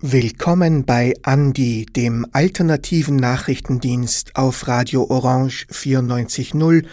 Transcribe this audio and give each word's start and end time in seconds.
Willkommen 0.00 0.84
bei 0.84 1.14
Andi, 1.22 1.86
dem 1.86 2.26
alternativen 2.32 3.14
Nachrichtendienst 3.16 4.34
auf 4.34 4.66
Radio 4.66 5.08
Orange 5.08 5.66
94.0, 5.70 6.84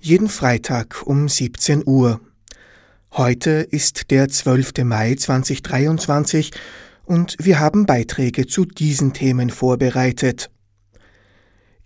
jeden 0.00 0.28
Freitag 0.30 1.02
um 1.04 1.28
17 1.28 1.82
Uhr. 1.84 2.20
Heute 3.12 3.50
ist 3.50 4.10
der 4.10 4.30
12. 4.30 4.84
Mai 4.84 5.14
2023 5.14 6.52
und 7.04 7.36
wir 7.38 7.58
haben 7.58 7.84
Beiträge 7.84 8.46
zu 8.46 8.64
diesen 8.64 9.12
Themen 9.12 9.50
vorbereitet. 9.50 10.50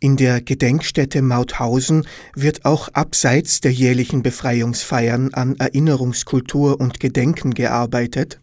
In 0.07 0.17
der 0.17 0.41
Gedenkstätte 0.41 1.21
Mauthausen 1.21 2.07
wird 2.37 2.65
auch 2.65 2.91
abseits 2.93 3.61
der 3.61 3.73
jährlichen 3.73 4.23
Befreiungsfeiern 4.23 5.35
an 5.35 5.57
Erinnerungskultur 5.57 6.79
und 6.79 7.01
Gedenken 7.01 7.55
gearbeitet. 7.55 8.41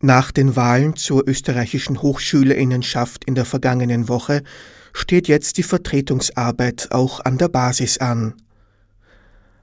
Nach 0.00 0.30
den 0.30 0.54
Wahlen 0.54 0.94
zur 0.94 1.26
österreichischen 1.26 2.00
Hochschülerinnenschaft 2.00 3.24
in 3.24 3.34
der 3.34 3.44
vergangenen 3.44 4.08
Woche 4.08 4.44
steht 4.92 5.26
jetzt 5.26 5.58
die 5.58 5.64
Vertretungsarbeit 5.64 6.92
auch 6.92 7.18
an 7.18 7.36
der 7.36 7.48
Basis 7.48 7.98
an. 7.98 8.34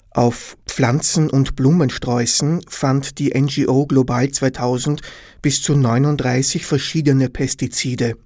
Auf 0.10 0.58
Pflanzen- 0.66 1.30
und 1.30 1.56
Blumensträußen 1.56 2.66
fand 2.68 3.20
die 3.20 3.30
NGO 3.40 3.86
Global 3.86 4.30
2000 4.30 5.02
bis 5.42 5.62
zu 5.62 5.78
39 5.78 6.66
verschiedene 6.66 7.30
Pestizide. 7.30 8.18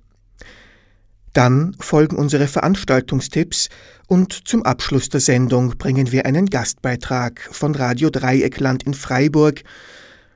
Dann 1.36 1.76
folgen 1.82 2.16
unsere 2.16 2.48
Veranstaltungstipps 2.48 3.68
und 4.08 4.48
zum 4.48 4.64
Abschluss 4.64 5.10
der 5.10 5.20
Sendung 5.20 5.78
bringen 5.78 6.14
wir 6.14 6.26
einen 6.26 6.46
Gastbeitrag 6.46 7.42
von 7.52 7.76
Radio 7.76 8.10
Dreieckland 8.10 8.84
in 8.84 8.94
Freiburg 8.94 9.64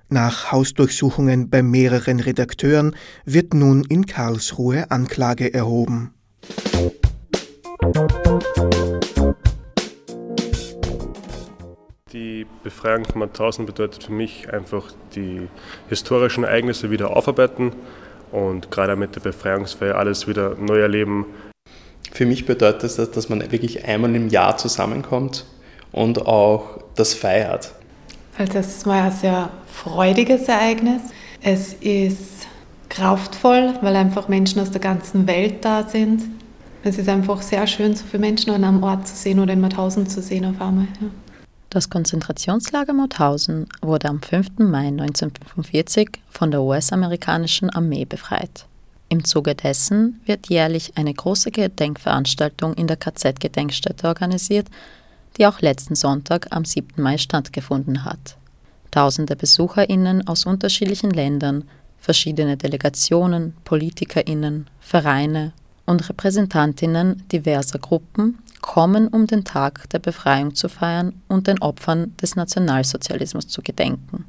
nach 0.09 0.51
Hausdurchsuchungen 0.51 1.49
bei 1.49 1.63
mehreren 1.63 2.19
Redakteuren 2.19 2.97
wird 3.23 3.53
nun 3.53 3.85
in 3.85 4.07
Karlsruhe 4.07 4.91
Anklage 4.91 5.53
erhoben. 5.53 6.13
Die 12.11 12.45
Befreiung 12.61 13.05
von 13.05 13.19
Mauthausen 13.19 13.65
bedeutet 13.65 14.03
für 14.03 14.11
mich 14.11 14.51
einfach 14.51 14.91
die 15.15 15.47
historischen 15.87 16.43
Ereignisse 16.43 16.91
wieder 16.91 17.15
aufarbeiten 17.15 17.71
und 18.31 18.71
gerade 18.71 18.95
mit 18.95 19.15
der 19.15 19.21
Befreiungsfeier 19.21 19.95
alles 19.95 20.27
wieder 20.27 20.55
neu 20.55 20.79
erleben. 20.79 21.25
Für 22.11 22.25
mich 22.25 22.45
bedeutet 22.45 22.83
das, 22.83 23.11
dass 23.11 23.29
man 23.29 23.51
wirklich 23.51 23.85
einmal 23.85 24.15
im 24.15 24.29
Jahr 24.29 24.57
zusammenkommt 24.57 25.45
und 25.91 26.25
auch 26.25 26.79
das 26.95 27.13
feiert. 27.13 27.71
Also 28.37 28.59
es 28.59 28.85
war 28.85 29.03
ein 29.03 29.11
sehr 29.11 29.49
freudiges 29.67 30.47
Ereignis. 30.47 31.01
Es 31.41 31.73
ist 31.73 32.47
kraftvoll, 32.89 33.73
weil 33.81 33.95
einfach 33.95 34.27
Menschen 34.27 34.61
aus 34.61 34.71
der 34.71 34.81
ganzen 34.81 35.27
Welt 35.27 35.63
da 35.63 35.83
sind. 35.83 36.23
Es 36.83 36.97
ist 36.97 37.09
einfach 37.09 37.41
sehr 37.41 37.67
schön, 37.67 37.95
so 37.95 38.05
viele 38.09 38.21
Menschen 38.21 38.51
an 38.51 38.63
einem 38.63 38.83
Ort 38.83 39.07
zu 39.07 39.15
sehen 39.15 39.39
oder 39.39 39.53
in 39.53 39.61
Mauthausen 39.61 40.07
zu 40.07 40.21
sehen 40.21 40.45
auf 40.45 40.61
einmal. 40.61 40.87
Ja. 41.01 41.07
Das 41.69 41.91
Konzentrationslager 41.91 42.93
Mauthausen 42.93 43.67
wurde 43.83 44.09
am 44.09 44.23
5. 44.23 44.57
Mai 44.57 44.87
1945 44.87 46.09
von 46.27 46.49
der 46.49 46.63
US-amerikanischen 46.63 47.69
Armee 47.69 48.05
befreit. 48.05 48.65
Im 49.07 49.23
Zuge 49.23 49.53
dessen 49.53 50.19
wird 50.25 50.49
jährlich 50.49 50.93
eine 50.97 51.13
große 51.13 51.51
Gedenkveranstaltung 51.51 52.73
in 52.73 52.87
der 52.87 52.97
KZ-Gedenkstätte 52.97 54.07
organisiert, 54.07 54.67
die 55.37 55.45
auch 55.45 55.61
letzten 55.61 55.93
Sonntag 55.93 56.47
am 56.49 56.65
7. 56.65 57.03
Mai 57.03 57.19
stattgefunden 57.19 58.03
hat. 58.03 58.37
Tausende 58.89 59.35
Besucherinnen 59.35 60.27
aus 60.27 60.47
unterschiedlichen 60.47 61.11
Ländern, 61.11 61.65
verschiedene 61.99 62.57
Delegationen, 62.57 63.55
Politikerinnen, 63.63 64.65
Vereine 64.79 65.53
und 65.85 66.09
Repräsentantinnen 66.09 67.27
diverser 67.31 67.77
Gruppen 67.77 68.39
kommen, 68.61 69.07
um 69.07 69.27
den 69.27 69.43
Tag 69.43 69.89
der 69.89 69.99
Befreiung 69.99 70.55
zu 70.55 70.69
feiern 70.69 71.13
und 71.27 71.47
den 71.47 71.61
Opfern 71.61 72.15
des 72.17 72.35
Nationalsozialismus 72.35 73.47
zu 73.47 73.61
gedenken. 73.61 74.25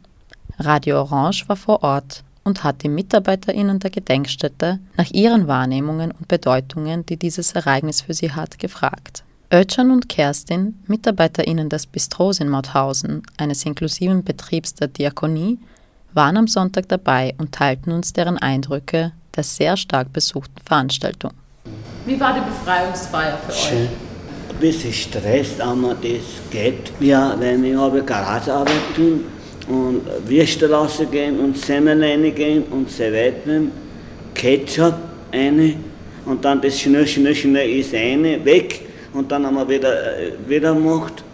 Radio 0.58 1.00
Orange 1.00 1.48
war 1.48 1.56
vor 1.56 1.82
Ort 1.82 2.22
und 2.44 2.64
hat 2.64 2.82
die 2.82 2.88
Mitarbeiterinnen 2.88 3.78
der 3.78 3.90
Gedenkstätte 3.90 4.78
nach 4.96 5.10
ihren 5.10 5.46
Wahrnehmungen 5.46 6.10
und 6.10 6.28
Bedeutungen, 6.28 7.06
die 7.06 7.16
dieses 7.16 7.52
Ereignis 7.52 8.02
für 8.02 8.14
sie 8.14 8.32
hat, 8.32 8.58
gefragt. 8.58 9.24
Özcan 9.52 9.90
und 9.90 10.08
Kerstin, 10.08 10.78
MitarbeiterInnen 10.86 11.69
des 11.69 11.86
Bistros 11.86 12.38
in 12.38 12.48
Mauthausen, 12.48 13.22
eines 13.36 13.64
inklusiven 13.66 14.22
Betriebs 14.22 14.74
der 14.74 14.88
Diakonie, 14.88 15.58
waren 16.12 16.36
am 16.36 16.46
Sonntag 16.46 16.88
dabei 16.88 17.34
und 17.38 17.52
teilten 17.52 17.92
uns 17.92 18.12
deren 18.12 18.38
Eindrücke 18.38 19.12
der 19.34 19.44
sehr 19.44 19.76
stark 19.76 20.12
besuchten 20.12 20.60
Veranstaltung. 20.64 21.32
Wie 22.04 22.19
war 22.19 22.34
die 22.34 22.40
Befreiungsfeier 22.40 23.38
für 23.38 23.52
Schön. 23.52 23.84
euch? 23.84 24.09
Ein 24.60 24.66
bisschen 24.69 24.93
Stress, 24.93 25.59
aber 25.59 25.94
das 25.94 26.50
geht. 26.50 26.93
Ja, 27.00 27.34
wenn 27.38 27.65
ich 27.65 27.75
habe 27.75 28.03
Garagearbeit 28.03 28.94
tun 28.94 29.25
und 29.66 30.03
Würste 30.28 30.71
rausgehen 30.71 31.41
und 31.41 31.56
Semmel 31.56 32.04
reingehen 32.04 32.65
und 32.65 32.91
Servetten, 32.91 33.72
Ketchup 34.34 34.97
eine 35.32 35.76
und 36.26 36.44
dann 36.44 36.60
das 36.60 36.78
schnell, 36.78 37.06
schnell, 37.06 37.34
schnell 37.34 37.70
ist 37.70 37.94
eine 37.94 38.44
weg 38.44 38.82
und 39.15 39.32
dann 39.32 39.47
haben 39.47 39.54
wir 39.54 39.66
wieder, 39.66 40.19
äh, 40.20 40.32
wieder 40.47 40.75
gemacht. 40.75 41.25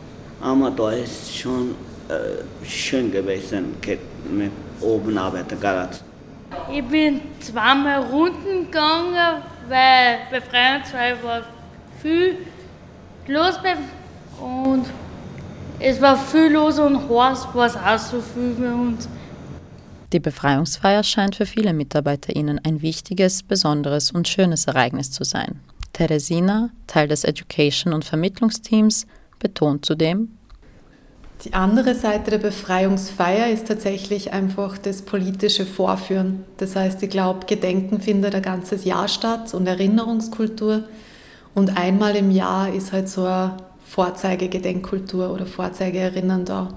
Aber 0.40 0.70
da 0.70 0.92
ist 0.92 1.36
schon 1.36 1.74
äh, 2.08 2.64
schön 2.64 3.10
gewesen 3.10 3.74
mit 4.30 4.52
oben 4.80 5.18
arbeiten 5.18 5.58
Garage. 5.60 5.98
Ich 6.72 6.84
bin 6.84 7.20
zweimal 7.40 8.04
Runden 8.04 8.66
gegangen, 8.66 9.42
weil 9.68 10.18
Befreiungsfeier 10.30 11.16
war 11.24 11.42
viel 12.00 12.36
los 13.28 13.58
und 14.40 14.86
es 15.78 16.00
war 16.00 16.16
viel 16.16 16.52
los 16.52 16.78
und 16.78 17.08
heiß 17.08 17.48
war 17.54 17.66
es 17.66 17.76
auch 17.76 17.98
so 17.98 18.20
viel 18.20 18.54
bei 18.58 18.72
uns. 18.72 19.08
Die 20.12 20.20
Befreiungsfeier 20.20 21.02
scheint 21.02 21.36
für 21.36 21.46
viele 21.46 21.72
MitarbeiterInnen 21.72 22.60
ein 22.64 22.80
wichtiges, 22.80 23.42
besonderes 23.42 24.12
und 24.12 24.28
schönes 24.28 24.66
Ereignis 24.66 25.10
zu 25.10 25.24
sein. 25.24 25.60
Teresina, 25.92 26.70
Teil 26.86 27.08
des 27.08 27.24
Education- 27.24 27.92
und 27.92 28.04
Vermittlungsteams, 28.04 29.06
betont 29.38 29.84
zudem, 29.84 30.36
Die 31.44 31.52
andere 31.52 31.94
Seite 31.94 32.30
der 32.30 32.38
Befreiungsfeier 32.38 33.50
ist 33.50 33.66
tatsächlich 33.66 34.32
einfach 34.32 34.78
das 34.78 35.02
politische 35.02 35.66
Vorführen. 35.66 36.44
Das 36.56 36.76
heißt, 36.76 37.02
ich 37.02 37.10
glaube, 37.10 37.46
Gedenken 37.46 38.00
findet 38.00 38.34
ein 38.34 38.42
ganzes 38.42 38.84
Jahr 38.84 39.08
statt 39.08 39.52
und 39.52 39.66
Erinnerungskultur. 39.66 40.84
Und 41.56 41.74
einmal 41.78 42.14
im 42.16 42.30
Jahr 42.30 42.70
ist 42.70 42.92
halt 42.92 43.08
so 43.08 43.24
eine 43.24 43.56
Vorzeigegedenkkultur 43.86 45.32
oder 45.32 45.46
Vorzeigeerinnern 45.46 46.44
da. 46.44 46.68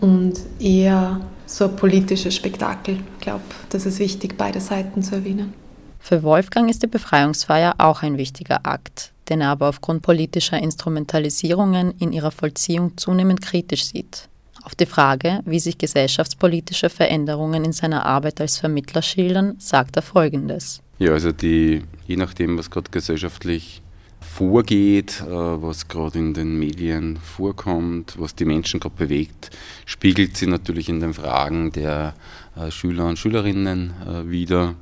Und 0.00 0.40
eher 0.58 1.20
so 1.44 1.66
ein 1.66 1.76
politisches 1.76 2.34
Spektakel. 2.34 2.94
Ich 2.94 3.20
glaube, 3.20 3.42
das 3.68 3.84
ist 3.84 3.98
wichtig, 3.98 4.38
beide 4.38 4.58
Seiten 4.58 5.02
zu 5.02 5.16
erwähnen. 5.16 5.52
Für 5.98 6.22
Wolfgang 6.22 6.70
ist 6.70 6.82
die 6.82 6.86
Befreiungsfeier 6.86 7.74
auch 7.76 8.02
ein 8.02 8.16
wichtiger 8.16 8.60
Akt, 8.64 9.12
den 9.28 9.42
er 9.42 9.50
aber 9.50 9.68
aufgrund 9.68 10.00
politischer 10.00 10.58
Instrumentalisierungen 10.58 11.92
in 11.98 12.14
ihrer 12.14 12.30
Vollziehung 12.30 12.96
zunehmend 12.96 13.42
kritisch 13.42 13.84
sieht. 13.84 14.30
Auf 14.62 14.74
die 14.74 14.86
Frage, 14.86 15.40
wie 15.44 15.60
sich 15.60 15.76
gesellschaftspolitische 15.76 16.88
Veränderungen 16.88 17.66
in 17.66 17.72
seiner 17.72 18.06
Arbeit 18.06 18.40
als 18.40 18.56
Vermittler 18.56 19.02
schildern, 19.02 19.56
sagt 19.58 19.96
er 19.96 20.02
Folgendes. 20.02 20.80
Ja, 20.98 21.12
also 21.12 21.32
die, 21.32 21.82
je 22.06 22.16
nachdem, 22.16 22.56
was 22.56 22.70
gerade 22.70 22.90
gesellschaftlich 22.90 23.82
vorgeht, 24.20 25.22
äh, 25.22 25.30
was 25.30 25.88
gerade 25.88 26.18
in 26.18 26.34
den 26.34 26.58
Medien 26.58 27.16
vorkommt, 27.16 28.14
was 28.18 28.34
die 28.34 28.44
Menschen 28.44 28.80
gerade 28.80 28.94
bewegt, 28.96 29.50
spiegelt 29.86 30.36
sie 30.36 30.46
natürlich 30.46 30.88
in 30.88 31.00
den 31.00 31.14
Fragen 31.14 31.72
der 31.72 32.14
äh, 32.56 32.70
Schüler 32.70 33.06
und 33.06 33.18
Schülerinnen 33.18 33.92
äh, 34.06 34.30
wieder. 34.30 34.74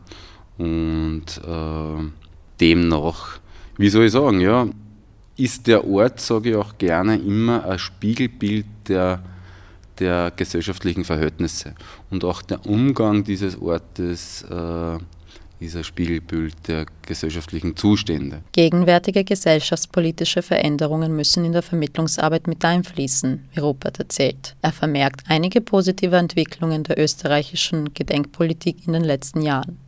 Und 0.58 1.40
demnach, 2.61 3.38
wie 3.76 3.88
soll 3.88 4.06
ich 4.06 4.12
sagen, 4.12 4.40
ja, 4.40 4.67
ist 5.37 5.69
der 5.69 5.87
Ort, 5.87 6.20
sage 6.20 6.50
ich 6.50 6.56
auch 6.56 6.76
gerne, 6.79 7.17
immer 7.17 7.64
ein 7.64 7.79
Spiegelbild 7.79 8.67
der, 8.88 9.23
der 10.00 10.32
gesellschaftlichen 10.35 11.05
Verhältnisse. 11.05 11.75
Und 12.11 12.25
auch 12.25 12.43
der 12.43 12.67
Umgang 12.67 13.23
dieses 13.23 13.56
Ortes 13.62 14.43
äh, 14.50 14.99
ist 15.61 15.77
ein 15.77 15.85
Spiegelbild 15.85 16.55
der 16.69 16.87
gesellschaftlichen 17.07 17.77
Zustände. 17.77 18.43
Gegenwärtige 18.53 19.25
gesellschaftspolitische 19.25 20.43
Veränderungen 20.43 21.15
müssen 21.17 21.45
in 21.45 21.53
der 21.53 21.63
Vermittlungsarbeit 21.63 22.47
mit 22.47 22.65
einfließen, 22.65 23.49
wie 23.53 23.61
Rupert 23.61 23.99
erzählt. 23.99 24.55
Er 24.63 24.73
vermerkt 24.73 25.23
einige 25.29 25.61
positive 25.61 26.17
Entwicklungen 26.17 26.85
der 26.85 26.99
österreichischen 26.99 27.93
Gedenkpolitik 27.93 28.87
in 28.87 28.93
den 28.93 29.05
letzten 29.05 29.43
Jahren. 29.43 29.79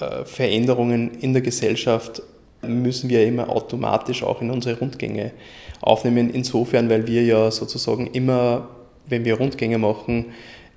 Äh, 0.00 0.24
Veränderungen 0.24 1.12
in 1.20 1.32
der 1.32 1.42
Gesellschaft 1.42 2.22
müssen 2.62 3.08
wir 3.08 3.26
immer 3.26 3.48
automatisch 3.48 4.22
auch 4.22 4.42
in 4.42 4.50
unsere 4.50 4.78
Rundgänge 4.78 5.32
aufnehmen. 5.80 6.30
Insofern, 6.30 6.90
weil 6.90 7.06
wir 7.06 7.24
ja 7.24 7.50
sozusagen 7.50 8.08
immer, 8.08 8.68
wenn 9.06 9.24
wir 9.24 9.34
Rundgänge 9.38 9.78
machen, 9.78 10.26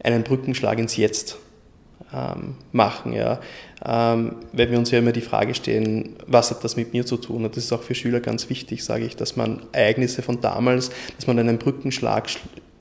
einen 0.02 0.24
Brückenschlag 0.24 0.80
ins 0.80 0.96
Jetzt 0.96 1.38
ähm, 2.14 2.56
machen. 2.72 3.14
Ja. 3.14 3.40
Ähm, 3.86 4.36
weil 4.54 4.72
wir 4.72 4.78
uns 4.78 4.92
ja 4.92 5.00
immer 5.00 5.12
die 5.12 5.22
Frage 5.22 5.54
stellen, 5.54 6.16
was 6.28 6.52
hat 6.52 6.64
das 6.64 6.76
mit 6.76 6.94
mir 6.94 7.06
zu 7.06 7.18
tun? 7.18 7.46
Und 7.46 7.56
das 7.56 7.66
ist 7.66 7.74
auch 7.74 7.84
für 7.84 7.96
Schüler 7.96 8.20
ganz 8.20 8.50
wichtig, 8.50 8.84
sage 8.84 9.06
ich, 9.06 9.16
dass 9.16 9.36
man 9.36 9.62
Ereignisse 9.72 10.22
von 10.22 10.42
damals, 10.42 10.92
dass 11.16 11.28
man 11.28 11.40
einen 11.40 11.58
Brückenschlag 11.58 12.30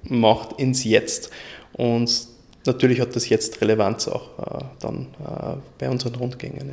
macht 0.05 0.59
ins 0.59 0.85
Jetzt. 0.85 1.31
Und 1.73 2.29
natürlich 2.67 3.01
hat 3.01 3.15
das 3.17 3.29
jetzt 3.29 3.61
Relevanz 3.61 4.09
auch 4.09 4.39
äh, 4.39 4.65
dann 4.81 5.07
äh, 5.25 5.57
bei 5.79 5.89
unseren 5.91 6.15
Rundgängen. 6.15 6.71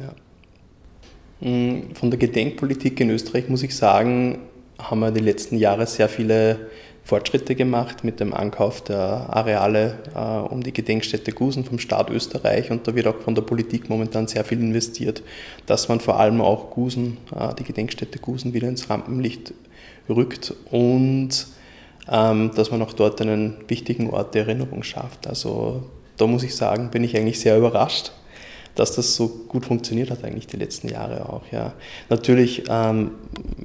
Ja. 1.41 1.47
Mm, 1.47 1.93
von 1.93 2.09
der 2.09 2.19
Gedenkpolitik 2.19 2.99
in 2.99 3.09
Österreich 3.09 3.49
muss 3.49 3.63
ich 3.63 3.75
sagen, 3.75 4.39
haben 4.77 4.99
wir 4.99 5.11
die 5.11 5.21
letzten 5.21 5.57
Jahre 5.57 5.87
sehr 5.87 6.09
viele 6.09 6.67
Fortschritte 7.05 7.53
gemacht 7.53 8.03
mit 8.03 8.19
dem 8.19 8.33
Ankauf 8.33 8.83
der 8.83 8.97
Areale 8.97 9.99
äh, 10.15 10.51
um 10.51 10.63
die 10.63 10.73
Gedenkstätte 10.73 11.31
Gusen 11.31 11.63
vom 11.63 11.77
Staat 11.77 12.09
Österreich 12.09 12.71
und 12.71 12.87
da 12.87 12.95
wird 12.95 13.05
auch 13.05 13.21
von 13.21 13.35
der 13.35 13.43
Politik 13.43 13.89
momentan 13.89 14.27
sehr 14.27 14.43
viel 14.43 14.59
investiert, 14.59 15.21
dass 15.67 15.87
man 15.87 15.99
vor 15.99 16.19
allem 16.19 16.41
auch 16.41 16.71
Gusen, 16.71 17.17
äh, 17.33 17.53
die 17.53 17.63
Gedenkstätte 17.63 18.17
Gusen 18.17 18.55
wieder 18.55 18.67
ins 18.67 18.89
Rampenlicht 18.89 19.53
rückt 20.09 20.55
und 20.71 21.47
ähm, 22.11 22.51
dass 22.55 22.71
man 22.71 22.81
auch 22.81 22.93
dort 22.93 23.21
einen 23.21 23.57
wichtigen 23.67 24.09
Ort 24.09 24.33
der 24.33 24.47
Erinnerung 24.47 24.81
schafft. 24.81 25.27
Also 25.27 25.83
da 26.17 26.25
muss 26.25 26.41
ich 26.41 26.55
sagen, 26.55 26.89
bin 26.89 27.03
ich 27.03 27.15
eigentlich 27.15 27.39
sehr 27.39 27.55
überrascht 27.55 28.13
dass 28.75 28.95
das 28.95 29.15
so 29.15 29.27
gut 29.47 29.65
funktioniert 29.65 30.11
hat 30.11 30.23
eigentlich 30.23 30.47
die 30.47 30.57
letzten 30.57 30.89
Jahre 30.89 31.29
auch. 31.29 31.43
Ja. 31.51 31.73
Natürlich, 32.09 32.63
ähm, 32.69 33.11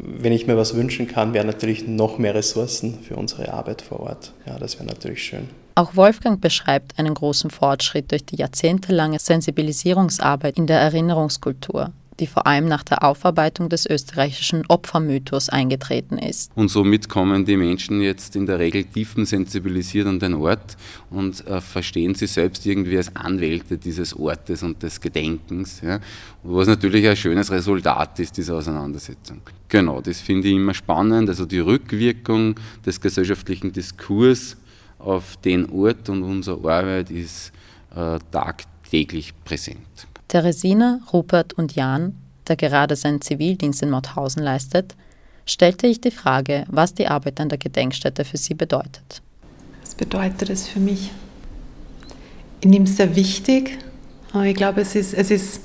wenn 0.03 0.33
ich 0.33 0.47
mir 0.47 0.57
was 0.57 0.75
wünschen 0.75 1.07
kann, 1.07 1.35
wären 1.35 1.47
natürlich 1.47 1.87
noch 1.87 2.19
mehr 2.19 2.35
Ressourcen 2.35 2.99
für 3.03 3.17
unsere 3.17 3.53
Arbeit 3.53 3.83
vor 3.83 4.01
Ort. 4.01 4.33
Ja, 4.47 4.59
das 4.59 4.77
wäre 4.79 4.87
natürlich 4.87 5.23
schön. 5.23 5.49
Auch 5.75 5.97
Wolfgang 5.97 6.41
beschreibt 6.41 6.99
einen 6.99 7.15
großen 7.15 7.51
Fortschritt 7.51 8.11
durch 8.11 8.25
die 8.25 8.37
jahrzehntelange 8.37 9.19
Sensibilisierungsarbeit 9.19 10.59
in 10.59 10.67
der 10.67 10.81
Erinnerungskultur 10.81 11.93
die 12.21 12.27
vor 12.27 12.47
allem 12.47 12.69
nach 12.69 12.85
der 12.85 13.03
Aufarbeitung 13.03 13.69
des 13.69 13.87
österreichischen 13.87 14.65
Opfermythos 14.69 15.49
eingetreten 15.49 16.19
ist. 16.19 16.53
Und 16.55 16.69
somit 16.69 17.09
kommen 17.09 17.45
die 17.45 17.57
Menschen 17.57 18.01
jetzt 18.01 18.37
in 18.37 18.47
der 18.47 18.59
Regel 18.59 18.85
tiefensensibilisiert 18.85 20.07
an 20.07 20.21
den 20.21 20.35
Ort 20.35 20.77
und 21.11 21.47
äh, 21.47 21.61
verstehen 21.61 22.15
sich 22.15 22.33
selbst 22.33 22.67
irgendwie 22.67 22.99
als 22.99 23.15
Anwälte 23.17 23.79
dieses 23.79 24.15
Ortes 24.15 24.63
und 24.63 24.83
des 24.83 25.01
Gedenkens, 25.01 25.81
ja, 25.81 26.01
was 26.43 26.69
natürlich 26.69 27.09
ein 27.09 27.17
schönes 27.17 27.51
Resultat 27.51 28.19
ist, 28.21 28.37
dieser 28.37 28.57
Auseinandersetzung. 28.57 29.41
Genau, 29.69 30.01
das 30.01 30.21
finde 30.21 30.49
ich 30.49 30.55
immer 30.55 30.75
spannend, 30.75 31.29
also 31.29 31.47
die 31.47 31.61
Rückwirkung 31.61 32.55
des 32.85 33.01
gesellschaftlichen 33.01 33.73
Diskurs 33.73 34.57
auf 34.99 35.37
den 35.39 35.71
Ort 35.71 36.09
und 36.09 36.23
unsere 36.23 36.57
Arbeit 36.57 37.11
ist 37.11 37.53
äh, 37.95 38.19
tagtäglich 38.31 39.33
präsent. 39.45 40.10
Teresina, 40.31 41.01
Rupert 41.13 41.55
und 41.55 41.75
Jan, 41.75 42.15
der 42.47 42.55
gerade 42.55 42.95
seinen 42.95 43.21
Zivildienst 43.21 43.83
in 43.83 43.91
Mauthausen 43.91 44.45
leistet, 44.45 44.95
stellte 45.45 45.89
ich 45.89 46.01
die 46.01 46.13
Frage, 46.13 46.67
was 46.69 46.95
die 46.95 47.09
Arbeit 47.09 47.41
an 47.41 47.49
der 47.49 47.59
Gedenkstätte 47.59 48.25
für 48.25 48.37
sie 48.37 48.55
bedeutet. 48.55 49.23
Was 49.83 49.97
bedeutet 49.97 50.49
es 50.49 50.69
für 50.69 50.79
mich? 50.79 51.11
Ich 52.61 52.69
nehme 52.69 52.85
es 52.85 52.97
sehr 52.97 53.17
wichtig. 53.17 53.79
Aber 54.33 54.45
ich 54.45 54.55
glaube, 54.55 54.83
es 54.83 54.95
ist, 54.95 55.15
es 55.15 55.33
ist 55.33 55.63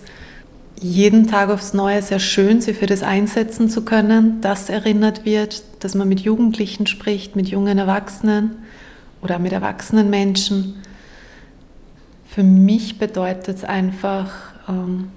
jeden 0.81 1.27
Tag 1.27 1.51
aufs 1.51 1.75
Neue 1.75 2.01
sehr 2.01 2.19
schön, 2.19 2.59
sich 2.59 2.75
für 2.75 2.87
das 2.87 3.03
einsetzen 3.03 3.69
zu 3.69 3.85
können, 3.85 4.41
dass 4.41 4.69
erinnert 4.69 5.25
wird, 5.25 5.63
dass 5.81 5.93
man 5.93 6.09
mit 6.09 6.21
Jugendlichen 6.21 6.87
spricht, 6.87 7.35
mit 7.35 7.49
jungen 7.49 7.77
Erwachsenen 7.77 8.63
oder 9.21 9.37
mit 9.37 9.51
erwachsenen 9.51 10.09
Menschen. 10.09 10.81
Für 12.27 12.41
mich 12.41 12.97
bedeutet 12.97 13.57
es 13.57 13.63
einfach, 13.63 14.54
ähm, 14.67 15.09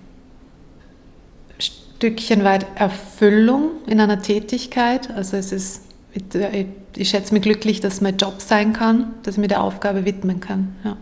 Stückchen 1.58 2.44
weit 2.44 2.66
Erfüllung 2.76 3.70
in 3.86 4.00
einer 4.00 4.22
Tätigkeit. 4.22 5.10
Also 5.10 5.36
es 5.36 5.50
ist, 5.50 5.82
ich, 6.14 6.66
ich 6.96 7.08
schätze 7.08 7.34
mich 7.34 7.42
glücklich, 7.42 7.80
dass 7.80 7.94
es 7.94 8.00
mein 8.00 8.16
Job 8.16 8.34
sein 8.38 8.72
kann, 8.72 9.14
dass 9.24 9.34
ich 9.34 9.40
mir 9.40 9.48
der 9.48 9.62
Aufgabe 9.62 10.04
widmen 10.04 10.40
kann. 10.40 10.76
Ja. 10.84 10.96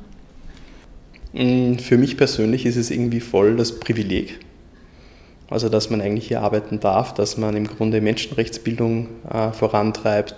Mm, 1.43 1.79
für 1.79 1.99
mich 1.99 2.17
persönlich 2.17 2.65
ist 2.65 2.77
es 2.77 2.91
irgendwie 2.91 3.21
voll 3.21 3.57
das 3.57 3.79
Privileg. 3.79 4.41
Also 5.51 5.69
dass 5.69 5.91
man 5.91 6.01
eigentlich 6.01 6.29
hier 6.29 6.41
arbeiten 6.41 6.81
darf, 6.81 7.15
dass 7.15 7.37
man 7.37 7.57
im 7.57 7.67
Grunde 7.67 8.01
Menschenrechtsbildung 8.01 9.09
äh, 9.31 9.53
vorantreibt. 9.53 10.37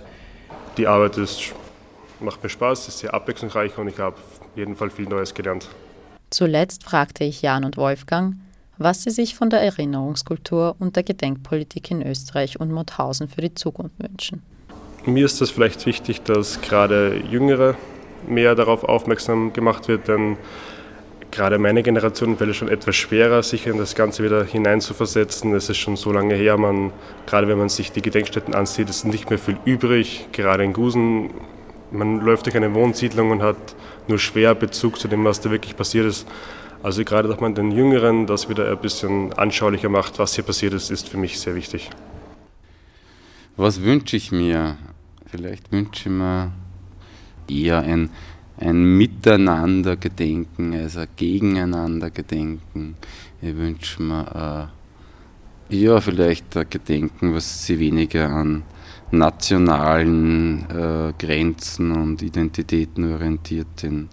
Die 0.76 0.86
Arbeit 0.86 1.16
ist, 1.18 1.54
macht 2.20 2.42
mir 2.42 2.48
Spaß, 2.48 2.88
ist 2.88 2.98
sehr 2.98 3.14
abwechslungsreich 3.14 3.78
und 3.78 3.88
ich 3.88 3.98
habe 3.98 4.16
auf 4.16 4.40
jeden 4.56 4.76
Fall 4.76 4.90
viel 4.90 5.06
Neues 5.06 5.34
gelernt. 5.34 5.68
Zuletzt 6.30 6.84
fragte 6.84 7.24
ich 7.24 7.42
Jan 7.42 7.64
und 7.64 7.76
Wolfgang, 7.76 8.36
was 8.76 9.02
sie 9.02 9.10
sich 9.10 9.34
von 9.34 9.50
der 9.50 9.60
Erinnerungskultur 9.60 10.76
und 10.78 10.94
der 10.94 11.02
Gedenkpolitik 11.02 11.90
in 11.90 12.06
Österreich 12.06 12.60
und 12.60 12.70
Mauthausen 12.70 13.28
für 13.28 13.40
die 13.40 13.54
Zukunft 13.54 13.94
wünschen. 13.98 14.42
Mir 15.06 15.24
ist 15.24 15.40
es 15.40 15.50
vielleicht 15.50 15.86
wichtig, 15.86 16.22
dass 16.22 16.60
gerade 16.60 17.16
Jüngere 17.30 17.76
mehr 18.28 18.54
darauf 18.54 18.84
aufmerksam 18.84 19.52
gemacht 19.52 19.88
wird, 19.88 20.06
denn 20.06 20.36
gerade 21.30 21.58
meine 21.58 21.82
Generation 21.82 22.36
fällt 22.36 22.50
es 22.50 22.56
schon 22.56 22.68
etwas 22.68 22.94
schwerer, 22.94 23.42
sich 23.42 23.66
in 23.66 23.78
das 23.78 23.94
Ganze 23.94 24.22
wieder 24.22 24.44
hineinzuversetzen. 24.44 25.54
Es 25.54 25.70
ist 25.70 25.78
schon 25.78 25.96
so 25.96 26.12
lange 26.12 26.34
her, 26.34 26.58
man, 26.58 26.92
gerade 27.26 27.48
wenn 27.48 27.58
man 27.58 27.70
sich 27.70 27.90
die 27.90 28.02
Gedenkstätten 28.02 28.54
ansieht, 28.54 28.90
ist 28.90 29.04
nicht 29.06 29.30
mehr 29.30 29.38
viel 29.38 29.56
übrig. 29.64 30.28
Gerade 30.32 30.64
in 30.64 30.74
Gusen 30.74 31.30
man 31.90 32.20
läuft 32.20 32.46
durch 32.46 32.56
eine 32.56 32.74
Wohnsiedlung 32.74 33.30
und 33.30 33.42
hat 33.42 33.56
nur 34.08 34.18
schwer 34.18 34.54
Bezug 34.54 34.98
zu 34.98 35.08
dem, 35.08 35.24
was 35.24 35.40
da 35.40 35.50
wirklich 35.50 35.76
passiert 35.76 36.06
ist. 36.06 36.26
Also 36.82 37.04
gerade, 37.04 37.28
dass 37.28 37.40
man 37.40 37.54
den 37.54 37.72
Jüngeren 37.72 38.26
das 38.26 38.48
wieder 38.48 38.70
ein 38.70 38.78
bisschen 38.78 39.32
anschaulicher 39.32 39.88
macht, 39.88 40.18
was 40.18 40.34
hier 40.34 40.44
passiert 40.44 40.74
ist, 40.74 40.90
ist 40.90 41.08
für 41.08 41.16
mich 41.16 41.38
sehr 41.40 41.54
wichtig. 41.54 41.90
Was 43.56 43.82
wünsche 43.82 44.16
ich 44.16 44.30
mir? 44.30 44.76
Vielleicht 45.26 45.72
wünsche 45.72 46.08
ich 46.08 46.14
mir 46.14 46.52
eher 47.48 47.80
ein, 47.80 48.10
ein 48.58 48.96
Miteinander-Gedenken, 48.96 50.74
also 50.74 51.00
ein 51.00 51.08
Gegeneinander-Gedenken. 51.16 52.94
Ich 53.42 53.56
wünsche 53.56 54.02
mir 54.02 54.70
äh, 55.70 55.76
ja, 55.76 56.00
vielleicht 56.00 56.56
ein 56.56 56.70
Gedenken, 56.70 57.34
was 57.34 57.66
sie 57.66 57.78
weniger 57.78 58.30
an 58.30 58.62
nationalen 59.10 60.68
äh, 60.70 61.12
Grenzen 61.18 61.92
und 61.92 62.22
Identitäten 62.22 63.12
orientiert, 63.12 63.82
den 63.82 64.08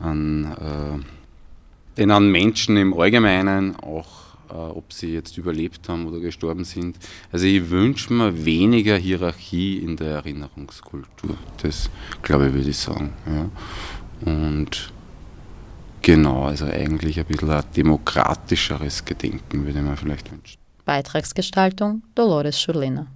an, 0.00 0.44
äh, 0.44 1.98
den 2.00 2.10
an 2.10 2.30
Menschen 2.30 2.76
im 2.76 2.94
Allgemeinen, 2.94 3.76
auch 3.76 4.06
äh, 4.50 4.54
ob 4.54 4.92
sie 4.92 5.12
jetzt 5.12 5.36
überlebt 5.36 5.88
haben 5.88 6.06
oder 6.06 6.20
gestorben 6.20 6.64
sind. 6.64 6.98
Also 7.32 7.46
ich 7.46 7.68
wünsche 7.68 8.12
mir 8.12 8.44
weniger 8.44 8.96
Hierarchie 8.96 9.78
in 9.78 9.96
der 9.96 10.16
Erinnerungskultur. 10.16 11.36
Das 11.62 11.90
glaube 12.22 12.48
ich, 12.48 12.54
würde 12.54 12.70
ich 12.70 12.78
sagen. 12.78 13.12
Ja. 13.26 14.32
Und 14.32 14.92
genau, 16.00 16.44
also 16.44 16.66
eigentlich 16.66 17.18
ein 17.18 17.26
bisschen 17.26 17.50
ein 17.50 17.64
demokratischeres 17.76 19.04
Gedenken 19.04 19.66
würde 19.66 19.78
ich 19.80 19.84
mir 19.84 19.96
vielleicht 19.96 20.30
wünschen. 20.30 20.58
Beitragsgestaltung 20.84 22.02
Dolores 22.14 22.60
Schurlina. 22.60 23.06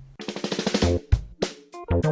In 2.04 2.11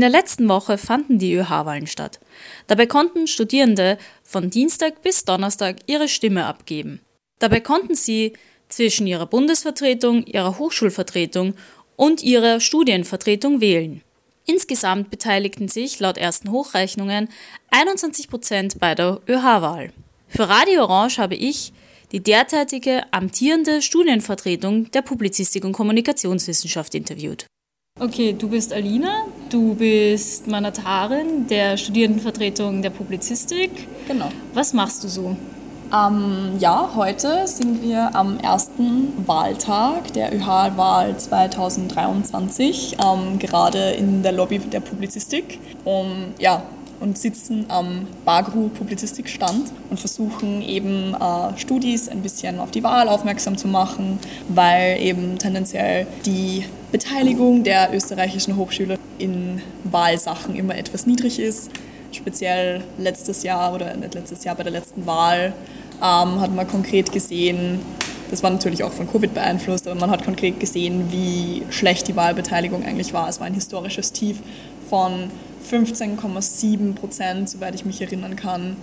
der 0.00 0.08
letzten 0.10 0.48
Woche 0.48 0.76
fanden 0.76 1.18
die 1.18 1.34
ÖH-Wahlen 1.34 1.86
statt. 1.86 2.20
Dabei 2.66 2.84
konnten 2.86 3.26
Studierende 3.26 3.96
von 4.22 4.50
Dienstag 4.50 5.00
bis 5.02 5.24
Donnerstag 5.24 5.76
ihre 5.86 6.08
Stimme 6.08 6.44
abgeben. 6.44 7.00
Dabei 7.38 7.60
konnten 7.60 7.94
sie 7.94 8.34
zwischen 8.68 9.06
ihrer 9.06 9.26
Bundesvertretung, 9.26 10.24
ihrer 10.26 10.58
Hochschulvertretung 10.58 11.54
und 11.96 12.22
ihrer 12.22 12.60
Studienvertretung 12.60 13.60
wählen. 13.62 14.02
Insgesamt 14.46 15.10
beteiligten 15.10 15.68
sich 15.68 16.00
laut 16.00 16.18
ersten 16.18 16.50
Hochrechnungen 16.50 17.28
21 17.70 18.28
Prozent 18.28 18.78
bei 18.78 18.94
der 18.94 19.20
ÖH-Wahl. 19.26 19.92
Für 20.32 20.48
Radio 20.48 20.84
Orange 20.84 21.18
habe 21.18 21.34
ich 21.34 21.72
die 22.12 22.22
derzeitige 22.22 23.02
amtierende 23.10 23.82
Studienvertretung 23.82 24.88
der 24.92 25.02
Publizistik 25.02 25.64
und 25.64 25.72
Kommunikationswissenschaft 25.72 26.94
interviewt. 26.94 27.46
Okay, 27.98 28.32
du 28.38 28.48
bist 28.48 28.72
Alina, 28.72 29.26
du 29.50 29.74
bist 29.74 30.46
Mandatarin 30.46 31.48
der 31.48 31.76
Studierendenvertretung 31.76 32.80
der 32.80 32.90
Publizistik. 32.90 33.88
Genau. 34.06 34.28
Was 34.54 34.72
machst 34.72 35.02
du 35.02 35.08
so? 35.08 35.36
Ähm, 35.92 36.52
ja, 36.60 36.92
heute 36.94 37.48
sind 37.48 37.82
wir 37.82 38.14
am 38.14 38.38
ersten 38.38 39.12
Wahltag 39.26 40.12
der 40.12 40.32
ÖH-Wahl 40.32 41.18
2023, 41.18 42.98
ähm, 43.04 43.40
gerade 43.40 43.90
in 43.90 44.22
der 44.22 44.30
Lobby 44.30 44.60
der 44.60 44.78
Publizistik, 44.78 45.58
um 45.84 46.34
ja, 46.38 46.62
und 47.00 47.18
sitzen 47.18 47.64
am 47.68 48.06
Bagru 48.24 48.68
Publizistikstand 48.68 49.72
und 49.88 49.98
versuchen 49.98 50.62
eben 50.62 51.14
äh, 51.14 51.58
Studis 51.58 52.08
ein 52.08 52.20
bisschen 52.20 52.60
auf 52.60 52.70
die 52.70 52.82
Wahl 52.82 53.08
aufmerksam 53.08 53.56
zu 53.56 53.68
machen, 53.68 54.18
weil 54.48 55.00
eben 55.00 55.38
tendenziell 55.38 56.06
die 56.26 56.64
Beteiligung 56.92 57.64
der 57.64 57.94
österreichischen 57.94 58.56
Hochschüler 58.56 58.98
in 59.18 59.60
Wahlsachen 59.84 60.54
immer 60.54 60.76
etwas 60.76 61.06
niedrig 61.06 61.38
ist. 61.38 61.70
Speziell 62.12 62.82
letztes 62.98 63.42
Jahr 63.42 63.74
oder 63.74 63.96
nicht 63.96 64.14
letztes 64.14 64.44
Jahr 64.44 64.54
bei 64.54 64.62
der 64.62 64.72
letzten 64.72 65.06
Wahl 65.06 65.54
ähm, 66.02 66.40
hat 66.40 66.54
man 66.54 66.66
konkret 66.66 67.12
gesehen, 67.12 67.80
das 68.30 68.44
war 68.44 68.50
natürlich 68.50 68.84
auch 68.84 68.92
von 68.92 69.10
Covid 69.10 69.34
beeinflusst, 69.34 69.88
aber 69.88 69.98
man 69.98 70.10
hat 70.10 70.24
konkret 70.24 70.60
gesehen, 70.60 71.10
wie 71.10 71.62
schlecht 71.70 72.06
die 72.06 72.14
Wahlbeteiligung 72.14 72.84
eigentlich 72.84 73.12
war. 73.12 73.28
Es 73.28 73.40
war 73.40 73.46
ein 73.46 73.54
historisches 73.54 74.12
Tief 74.12 74.38
von 74.90 75.30
15,7 75.70 76.94
Prozent, 76.94 77.48
soweit 77.48 77.74
ich 77.74 77.84
mich 77.84 78.02
erinnern 78.02 78.36
kann. 78.36 78.76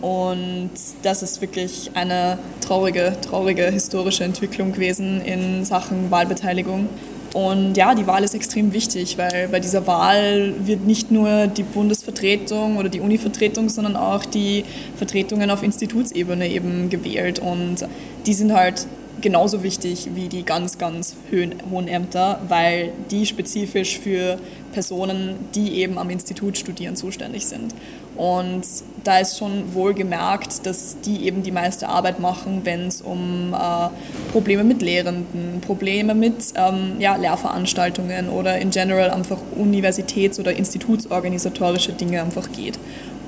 Und 0.00 0.70
das 1.02 1.22
ist 1.22 1.40
wirklich 1.40 1.90
eine 1.94 2.38
traurige, 2.60 3.16
traurige 3.22 3.70
historische 3.70 4.24
Entwicklung 4.24 4.72
gewesen 4.72 5.22
in 5.22 5.64
Sachen 5.64 6.10
Wahlbeteiligung. 6.10 6.88
Und 7.32 7.76
ja, 7.76 7.94
die 7.94 8.06
Wahl 8.06 8.22
ist 8.22 8.34
extrem 8.34 8.72
wichtig, 8.72 9.18
weil 9.18 9.48
bei 9.48 9.58
dieser 9.58 9.86
Wahl 9.88 10.54
wird 10.66 10.86
nicht 10.86 11.10
nur 11.10 11.48
die 11.48 11.64
Bundesvertretung 11.64 12.76
oder 12.76 12.88
die 12.88 13.00
Univertretung, 13.00 13.68
sondern 13.68 13.96
auch 13.96 14.24
die 14.24 14.64
Vertretungen 14.96 15.50
auf 15.50 15.62
Institutsebene 15.64 16.48
eben 16.48 16.90
gewählt. 16.90 17.40
Und 17.40 17.86
die 18.26 18.34
sind 18.34 18.52
halt 18.52 18.86
genauso 19.24 19.62
wichtig 19.62 20.10
wie 20.14 20.28
die 20.28 20.44
ganz, 20.44 20.76
ganz 20.76 21.16
hohen 21.32 21.88
Ämter, 21.88 22.40
weil 22.46 22.92
die 23.10 23.24
spezifisch 23.24 23.98
für 23.98 24.38
Personen, 24.72 25.36
die 25.54 25.80
eben 25.80 25.96
am 25.96 26.10
Institut 26.10 26.58
studieren, 26.58 26.94
zuständig 26.94 27.46
sind. 27.46 27.74
Und 28.16 28.62
da 29.02 29.18
ist 29.18 29.38
schon 29.38 29.72
wohl 29.72 29.94
gemerkt, 29.94 30.66
dass 30.66 31.00
die 31.00 31.24
eben 31.24 31.42
die 31.42 31.52
meiste 31.52 31.88
Arbeit 31.88 32.20
machen, 32.20 32.60
wenn 32.64 32.88
es 32.88 33.00
um 33.00 33.54
äh, 33.54 33.88
Probleme 34.30 34.62
mit 34.62 34.82
Lehrenden, 34.82 35.62
Probleme 35.62 36.14
mit 36.14 36.52
ähm, 36.54 36.96
ja, 36.98 37.16
Lehrveranstaltungen 37.16 38.28
oder 38.28 38.58
in 38.58 38.70
general 38.70 39.10
einfach 39.10 39.38
universitäts- 39.56 40.38
oder 40.38 40.52
institutsorganisatorische 40.52 41.92
Dinge 41.92 42.20
einfach 42.22 42.52
geht. 42.52 42.78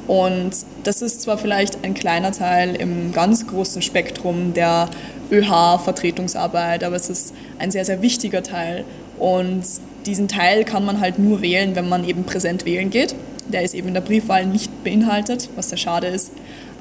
Und 0.07 0.53
das 0.85 1.03
ist 1.03 1.23
zwar 1.23 1.39
vielleicht 1.39 1.85
ein 1.85 1.95
kleiner 1.95 2.33
Teil 2.33 2.77
im 2.77 3.13
ganz 3.13 3.47
großen 3.47 3.83
Spektrum 3.83 4.55
der 4.55 4.89
ÖH-Vertretungsarbeit, 5.31 6.85
aber 6.85 6.97
es 6.97 7.11
ist 7.11 7.35
ein 7.59 7.71
sehr, 7.71 7.85
sehr 7.85 8.03
wichtiger 8.03 8.43
Teil. 8.43 8.85
Und 9.19 9.65
diesen 10.07 10.29
Teil 10.29 10.65
kann 10.65 10.85
man 10.85 11.01
halt 11.01 11.19
nur 11.19 11.43
wählen, 11.43 11.75
wenn 11.75 11.89
man 11.89 12.09
eben 12.09 12.25
präsent 12.25 12.65
wählen 12.65 12.91
geht. 12.91 13.15
Der 13.49 13.63
ist 13.63 13.75
eben 13.75 13.89
in 13.89 13.95
der 13.95 14.01
Briefwahl 14.01 14.47
nicht 14.47 14.85
beinhaltet, 14.85 15.49
was 15.57 15.69
sehr 15.71 15.79
schade 15.79 16.07
ist. 16.09 16.33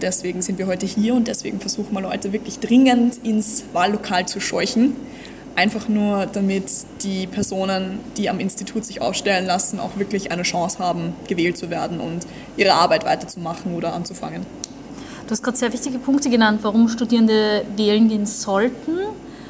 Deswegen 0.01 0.41
sind 0.41 0.59
wir 0.59 0.67
heute 0.67 0.85
hier 0.85 1.15
und 1.15 1.27
deswegen 1.27 1.59
versuchen 1.59 1.93
wir 1.93 2.01
Leute 2.01 2.33
wirklich 2.33 2.59
dringend 2.59 3.17
ins 3.23 3.63
Wahllokal 3.73 4.27
zu 4.27 4.39
scheuchen. 4.39 4.95
Einfach 5.55 5.87
nur, 5.87 6.25
damit 6.25 6.65
die 7.01 7.27
Personen, 7.27 7.99
die 8.17 8.29
am 8.29 8.39
Institut 8.41 8.83
sich 8.83 9.01
aufstellen 9.01 9.45
lassen, 9.45 9.79
auch 9.79 9.97
wirklich 9.97 10.31
eine 10.31 10.43
Chance 10.43 10.79
haben, 10.79 11.13
gewählt 11.27 11.57
zu 11.57 11.69
werden 11.69 12.01
und 12.01 12.27
ihre 12.57 12.73
Arbeit 12.73 13.05
weiterzumachen 13.05 13.73
oder 13.73 13.93
anzufangen. 13.93 14.45
Du 15.25 15.31
hast 15.31 15.41
gerade 15.41 15.57
sehr 15.57 15.71
wichtige 15.71 15.97
Punkte 15.97 16.29
genannt, 16.29 16.59
warum 16.63 16.89
Studierende 16.89 17.63
wählen 17.77 18.09
gehen 18.09 18.25
sollten. 18.25 18.97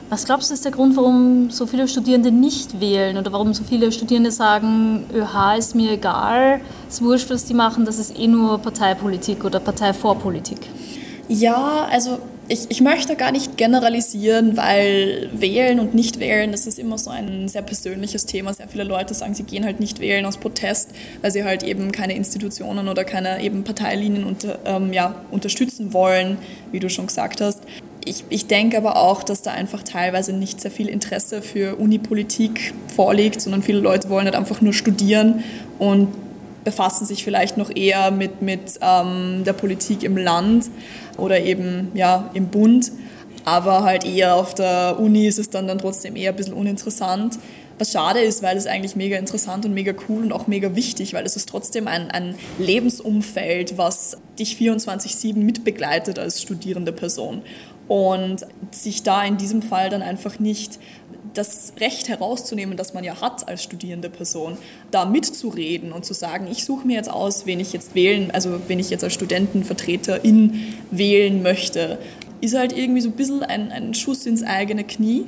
Was 0.09 0.25
glaubst 0.25 0.51
du, 0.51 0.53
ist 0.53 0.63
der 0.63 0.71
Grund, 0.71 0.95
warum 0.95 1.49
so 1.49 1.65
viele 1.65 1.87
Studierende 1.87 2.31
nicht 2.31 2.79
wählen 2.79 3.17
oder 3.17 3.31
warum 3.33 3.55
so 3.55 3.63
viele 3.63 3.91
Studierende 3.91 4.29
sagen, 4.29 5.05
ÖH 5.11 5.57
ist 5.57 5.73
mir 5.73 5.93
egal, 5.93 6.61
es 6.87 6.95
ist 6.95 7.01
wurscht, 7.01 7.31
was 7.31 7.45
die 7.45 7.55
machen, 7.55 7.85
das 7.85 7.97
ist 7.97 8.17
eh 8.17 8.27
nur 8.27 8.59
Parteipolitik 8.59 9.43
oder 9.43 9.59
Parteivorpolitik? 9.59 10.59
Ja, 11.27 11.87
also 11.91 12.19
ich, 12.47 12.65
ich 12.69 12.81
möchte 12.81 13.15
gar 13.15 13.31
nicht 13.31 13.57
generalisieren, 13.57 14.55
weil 14.55 15.29
wählen 15.33 15.79
und 15.79 15.95
nicht 15.95 16.19
wählen, 16.19 16.51
das 16.51 16.67
ist 16.67 16.77
immer 16.77 16.97
so 16.97 17.09
ein 17.09 17.47
sehr 17.47 17.63
persönliches 17.63 18.25
Thema. 18.25 18.53
Sehr 18.53 18.67
viele 18.67 18.83
Leute 18.83 19.13
sagen, 19.13 19.33
sie 19.33 19.43
gehen 19.43 19.65
halt 19.65 19.79
nicht 19.79 19.99
wählen 19.99 20.25
aus 20.25 20.37
Protest, 20.37 20.91
weil 21.21 21.31
sie 21.31 21.43
halt 21.43 21.63
eben 21.63 21.91
keine 21.91 22.15
Institutionen 22.15 22.87
oder 22.87 23.03
keine 23.03 23.41
eben 23.41 23.63
Parteilinien 23.63 24.23
unter, 24.23 24.59
ähm, 24.65 24.93
ja, 24.93 25.23
unterstützen 25.31 25.93
wollen, 25.93 26.37
wie 26.71 26.79
du 26.79 26.89
schon 26.89 27.07
gesagt 27.07 27.41
hast. 27.41 27.61
Ich, 28.05 28.23
ich 28.29 28.45
denke 28.45 28.77
aber 28.77 28.97
auch, 28.97 29.23
dass 29.23 29.41
da 29.41 29.51
einfach 29.51 29.81
teilweise 29.81 30.31
nicht 30.31 30.61
sehr 30.61 30.69
viel 30.69 30.87
Interesse 30.87 31.41
für 31.41 31.77
Unipolitik 31.77 32.73
vorliegt, 32.95 33.41
sondern 33.41 33.63
viele 33.63 33.79
Leute 33.79 34.09
wollen 34.09 34.25
halt 34.25 34.35
einfach 34.35 34.61
nur 34.61 34.73
studieren 34.73 35.43
und 35.79 36.09
befassen 36.65 37.05
sich 37.05 37.23
vielleicht 37.23 37.55
noch 37.55 37.73
eher 37.73 38.11
mit, 38.11 38.41
mit 38.41 38.79
ähm, 38.81 39.43
der 39.45 39.53
Politik 39.53 40.03
im 40.03 40.17
Land 40.17 40.65
oder 41.17 41.39
eben 41.39 41.91
ja, 41.93 42.29
im 42.33 42.47
Bund. 42.47 42.91
Aber 43.45 43.83
halt 43.83 44.03
eher 44.03 44.35
auf 44.35 44.55
der 44.55 44.99
Uni 44.99 45.27
ist 45.27 45.39
es 45.39 45.49
dann, 45.49 45.67
dann 45.67 45.79
trotzdem 45.79 46.17
eher 46.17 46.31
ein 46.31 46.35
bisschen 46.35 46.55
uninteressant. 46.55 47.37
Was 47.77 47.91
schade 47.91 48.19
ist, 48.21 48.41
weil 48.41 48.57
es 48.57 48.67
eigentlich 48.67 48.95
mega 48.95 49.17
interessant 49.17 49.65
und 49.65 49.73
mega 49.73 49.93
cool 50.07 50.23
und 50.23 50.33
auch 50.33 50.47
mega 50.47 50.75
wichtig, 50.75 51.13
weil 51.13 51.25
es 51.25 51.35
ist 51.35 51.47
trotzdem 51.49 51.87
ein, 51.87 52.09
ein 52.09 52.35
Lebensumfeld, 52.57 53.77
was 53.77 54.17
dich 54.39 54.55
24-7 54.55 55.35
mitbegleitet 55.35 56.17
als 56.17 56.41
studierende 56.41 56.91
Person 56.91 57.41
und 57.87 58.45
sich 58.71 59.03
da 59.03 59.23
in 59.23 59.37
diesem 59.37 59.61
Fall 59.61 59.89
dann 59.89 60.01
einfach 60.01 60.39
nicht 60.39 60.79
das 61.37 61.73
Recht 61.79 62.07
herauszunehmen, 62.09 62.77
das 62.77 62.93
man 62.93 63.03
ja 63.03 63.21
hat 63.21 63.47
als 63.47 63.63
studierende 63.63 64.09
Person, 64.09 64.57
da 64.91 65.05
mitzureden 65.05 65.91
und 65.91 66.05
zu 66.05 66.13
sagen, 66.13 66.47
ich 66.51 66.65
suche 66.65 66.87
mir 66.87 66.95
jetzt 66.95 67.11
aus, 67.11 67.45
wen 67.45 67.59
ich 67.59 67.73
jetzt 67.73 67.95
wählen, 67.95 68.31
also 68.31 68.59
wen 68.67 68.79
ich 68.79 68.89
jetzt 68.89 69.03
als 69.03 69.13
Studentenvertreterin 69.13 70.75
wählen 70.91 71.43
möchte, 71.43 71.99
ist 72.41 72.55
halt 72.55 72.77
irgendwie 72.77 73.01
so 73.01 73.09
ein 73.09 73.15
bisschen 73.15 73.43
ein, 73.43 73.71
ein 73.71 73.93
Schuss 73.93 74.25
ins 74.25 74.43
eigene 74.43 74.83
Knie 74.83 75.25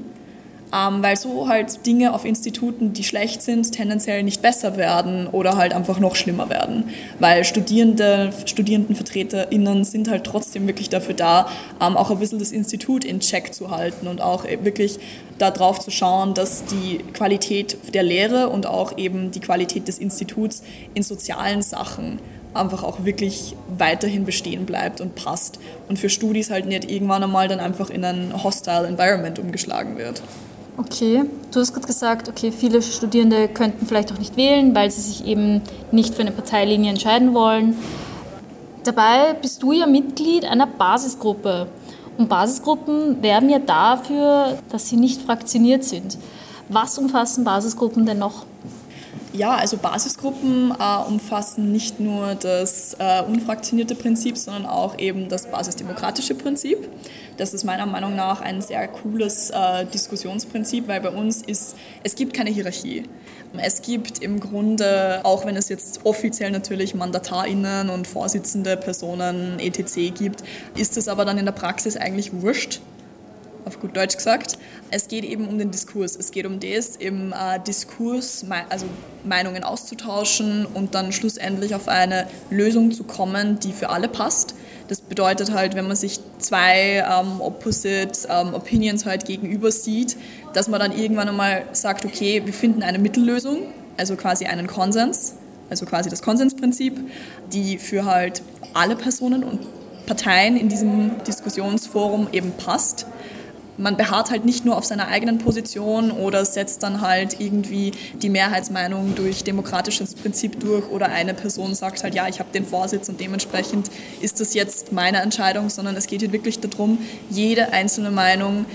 ähm, 0.74 1.02
weil 1.02 1.16
so 1.16 1.48
halt 1.48 1.86
Dinge 1.86 2.14
auf 2.14 2.26
Instituten, 2.26 2.94
die 2.94 3.04
schlecht 3.04 3.42
sind, 3.42 3.72
tendenziell 3.72 4.24
nicht 4.24 4.42
besser 4.42 4.76
werden 4.76 5.28
oder 5.28 5.56
halt 5.56 5.74
einfach 5.74 6.00
noch 6.00 6.16
schlimmer 6.16 6.50
werden. 6.50 6.90
Weil 7.20 7.46
Studierende, 7.46 8.32
StudierendenvertreterInnen 8.46 9.86
sind 9.86 10.10
halt 10.10 10.26
trotzdem 10.26 10.68
wirklich 10.68 10.90
dafür 10.90 11.14
da, 11.14 11.48
ähm, 11.82 11.96
auch 11.96 12.12
ein 12.12 12.20
bisschen 12.20 12.40
das 12.40 12.52
Institut 12.52 13.06
in 13.06 13.20
Check 13.20 13.54
zu 13.54 13.72
halten 13.72 14.08
und 14.08 14.22
auch 14.22 14.44
wirklich 14.44 15.00
darauf 15.38 15.80
zu 15.80 15.92
schauen, 15.92 16.34
dass 16.34 16.66
die 16.66 17.00
Qualität 17.14 17.78
der 17.94 18.04
Lehre 18.04 18.50
und 18.50 18.66
auch 18.66 18.98
eben 18.98 19.32
die 19.32 19.40
Qualität 19.40 19.88
des 19.88 20.00
Instituts 20.00 20.64
in 20.94 21.04
sozialen 21.04 21.62
Sachen 21.62 22.20
einfach 22.54 22.84
auch 22.84 23.06
wirklich 23.06 23.56
weiterhin 23.78 24.26
bestehen 24.26 24.66
bleibt 24.66 25.00
und 25.00 25.16
passt 25.16 25.60
und 25.88 26.00
für 26.00 26.10
Studis 26.10 26.50
halt 26.50 26.66
nicht 26.66 26.90
irgendwann 26.90 27.24
einmal 27.24 27.48
dann 27.48 27.60
einfach 27.60 27.90
in 27.90 28.04
ein 28.04 28.44
hostile 28.44 28.88
Environment 28.88 29.38
umgeschlagen 29.40 29.98
wird. 29.98 30.22
Okay, 30.80 31.26
du 31.52 31.60
hast 31.60 31.74
gerade 31.74 31.88
gesagt, 31.88 32.30
okay, 32.30 32.52
viele 32.52 32.84
Studierende 32.84 33.48
könnten 33.48 33.88
vielleicht 33.88 34.12
auch 34.12 34.20
nicht 34.20 34.38
wählen, 34.38 34.76
weil 34.76 34.92
sie 34.92 35.02
sich 35.02 35.26
eben 35.26 35.64
nicht 35.92 36.14
für 36.14 36.22
eine 36.22 36.32
Parteilinie 36.32 36.92
entscheiden 36.92 37.34
wollen. 37.34 37.76
Dabei 38.84 39.34
bist 39.34 39.64
du 39.64 39.72
ja 39.72 39.88
Mitglied 39.88 40.46
einer 40.46 40.68
Basisgruppe. 40.68 41.68
Und 42.20 42.30
Basisgruppen 42.30 43.22
werben 43.24 43.50
ja 43.50 43.60
dafür, 43.60 44.60
dass 44.70 44.88
sie 44.88 44.98
nicht 44.98 45.22
fraktioniert 45.22 45.84
sind. 45.84 46.18
Was 46.70 46.98
umfassen 46.98 47.44
Basisgruppen 47.44 48.06
denn 48.06 48.20
noch? 48.20 48.46
Ja, 49.38 49.54
also 49.54 49.78
Basisgruppen 49.78 50.72
äh, 50.72 51.08
umfassen 51.08 51.72
nicht 51.72 52.00
nur 52.00 52.34
das 52.34 52.96
äh, 52.98 53.22
unfraktionierte 53.22 53.94
Prinzip, 53.94 54.36
sondern 54.36 54.66
auch 54.66 54.98
eben 54.98 55.30
das 55.30 55.52
basisdemokratische 55.52 56.34
Prinzip. 56.34 56.90
Das 57.38 57.54
ist 57.54 57.64
meiner 57.64 57.86
Meinung 57.86 58.16
nach 58.16 58.42
ein 58.42 58.64
sehr 58.64 58.88
cooles 58.88 59.52
äh, 59.52 59.86
Diskussionsprinzip, 59.86 60.88
weil 60.88 61.02
bei 61.02 61.10
uns 61.10 61.44
ist, 61.44 61.76
es 62.04 62.16
gibt 62.16 62.34
keine 62.34 62.50
Hierarchie. 62.50 63.04
Es 63.58 63.84
gibt 63.84 64.24
im 64.24 64.40
Grunde, 64.40 65.20
auch 65.22 65.46
wenn 65.46 65.56
es 65.56 65.70
jetzt 65.70 66.02
offiziell 66.04 66.50
natürlich 66.50 66.96
MandatarInnen 66.96 67.92
und 67.92 68.08
Vorsitzende 68.08 68.76
Personen 68.76 69.60
etc. 69.60 70.18
gibt, 70.18 70.44
ist 70.76 70.98
es 70.98 71.08
aber 71.08 71.26
dann 71.26 71.38
in 71.38 71.46
der 71.46 71.52
Praxis 71.52 71.96
eigentlich 71.96 72.42
wurscht, 72.42 72.82
auf 73.68 73.80
gut 73.80 73.96
Deutsch 73.96 74.16
gesagt. 74.16 74.58
Es 74.90 75.08
geht 75.08 75.24
eben 75.24 75.48
um 75.48 75.60
den 75.60 75.70
Diskurs. 75.70 76.16
Es 76.16 76.32
geht 76.32 76.46
um 76.46 76.60
das, 76.60 76.96
im 76.96 77.34
äh, 77.34 77.60
Diskurs 77.60 78.46
also 78.70 78.88
Meinungen 79.24 79.64
auszutauschen 79.64 80.66
und 80.66 80.96
dann 80.96 81.12
schlussendlich 81.12 81.76
auf 81.76 81.88
eine 81.88 82.28
Lösung 82.50 82.92
zu 82.92 83.04
kommen, 83.04 83.60
die 83.60 83.74
für 83.74 83.90
alle 83.90 84.08
passt. 84.08 84.56
Das 84.88 85.02
bedeutet 85.02 85.52
halt, 85.52 85.76
wenn 85.76 85.86
man 85.86 85.98
sich 85.98 86.20
zwei 86.40 87.06
ähm, 87.06 87.42
opposite 87.42 88.28
ähm, 88.30 88.54
Opinions 88.54 89.06
halt 89.06 89.26
gegenüber 89.26 89.70
sieht, 89.70 90.16
dass 90.54 90.70
man 90.70 90.80
dann 90.80 90.98
irgendwann 90.98 91.28
einmal 91.28 91.64
sagt, 91.74 92.06
okay, 92.06 92.42
wir 92.46 92.54
finden 92.54 92.84
eine 92.84 92.98
Mittellösung, 92.98 93.64
also 93.98 94.16
quasi 94.16 94.46
einen 94.46 94.68
Konsens, 94.68 95.34
also 95.70 95.86
quasi 95.86 96.10
das 96.10 96.22
Konsensprinzip, 96.22 96.98
die 97.52 97.78
für 97.78 98.06
halt 98.06 98.42
alle 98.74 98.96
Personen 98.96 99.44
und 99.44 99.60
Parteien 100.06 100.56
in 100.56 100.70
diesem 100.70 101.12
Diskussionsforum 101.26 102.30
eben 102.32 102.54
passt 102.54 103.06
man 103.78 103.98
beharrt 103.98 104.32
halt 104.32 104.46
nicht 104.46 104.66
nur 104.66 104.78
auf 104.78 104.86
seiner 104.86 105.08
eigenen 105.08 105.38
Position 105.38 106.12
oder 106.12 106.46
setzt 106.46 106.84
dann 106.84 107.02
halt 107.02 107.40
irgendwie 107.40 107.92
die 108.22 108.30
Mehrheitsmeinung 108.30 109.16
durch 109.16 109.44
demokratisches 109.44 110.16
Prinzip 110.16 110.60
durch 110.60 110.88
oder 110.90 111.08
eine 111.08 111.34
Person 111.34 111.76
sagt 111.76 112.04
halt, 112.04 112.16
ja, 112.16 112.28
ich 112.28 112.40
habe 112.40 112.52
den 112.52 112.66
Vorsitz 112.66 113.10
und 113.10 113.20
dementsprechend 113.20 113.90
ist 114.22 114.40
das 114.40 114.54
jetzt 114.54 114.92
meine 114.92 115.22
Entscheidung, 115.22 115.70
sondern 115.70 115.96
es 115.96 116.08
geht 116.08 116.22
hier 116.22 116.32
wirklich 116.32 116.60
darum, 116.60 117.00
jede 117.30 117.72
einzelne 117.74 118.12
Meinung 118.12 118.66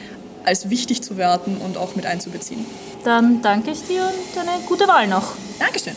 als 0.45 0.71
wichtig 0.71 1.03
zu 1.03 1.17
werten 1.17 1.57
und 1.57 1.77
auch 1.77 1.97
mit 1.97 2.07
einzubeziehen. 2.07 2.65
Dann 3.05 3.43
danke 3.43 3.71
ich 3.71 3.83
dir 3.87 4.05
und 4.05 4.49
eine 4.49 4.63
gute 4.67 4.89
Wahl 4.89 5.09
noch. 5.09 5.35
Dankeschön. 5.59 5.95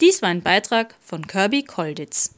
Dies 0.00 0.22
war 0.22 0.30
ein 0.30 0.42
Beitrag 0.42 0.94
von 1.00 1.26
Kirby 1.26 1.62
Kolditz. 1.62 2.32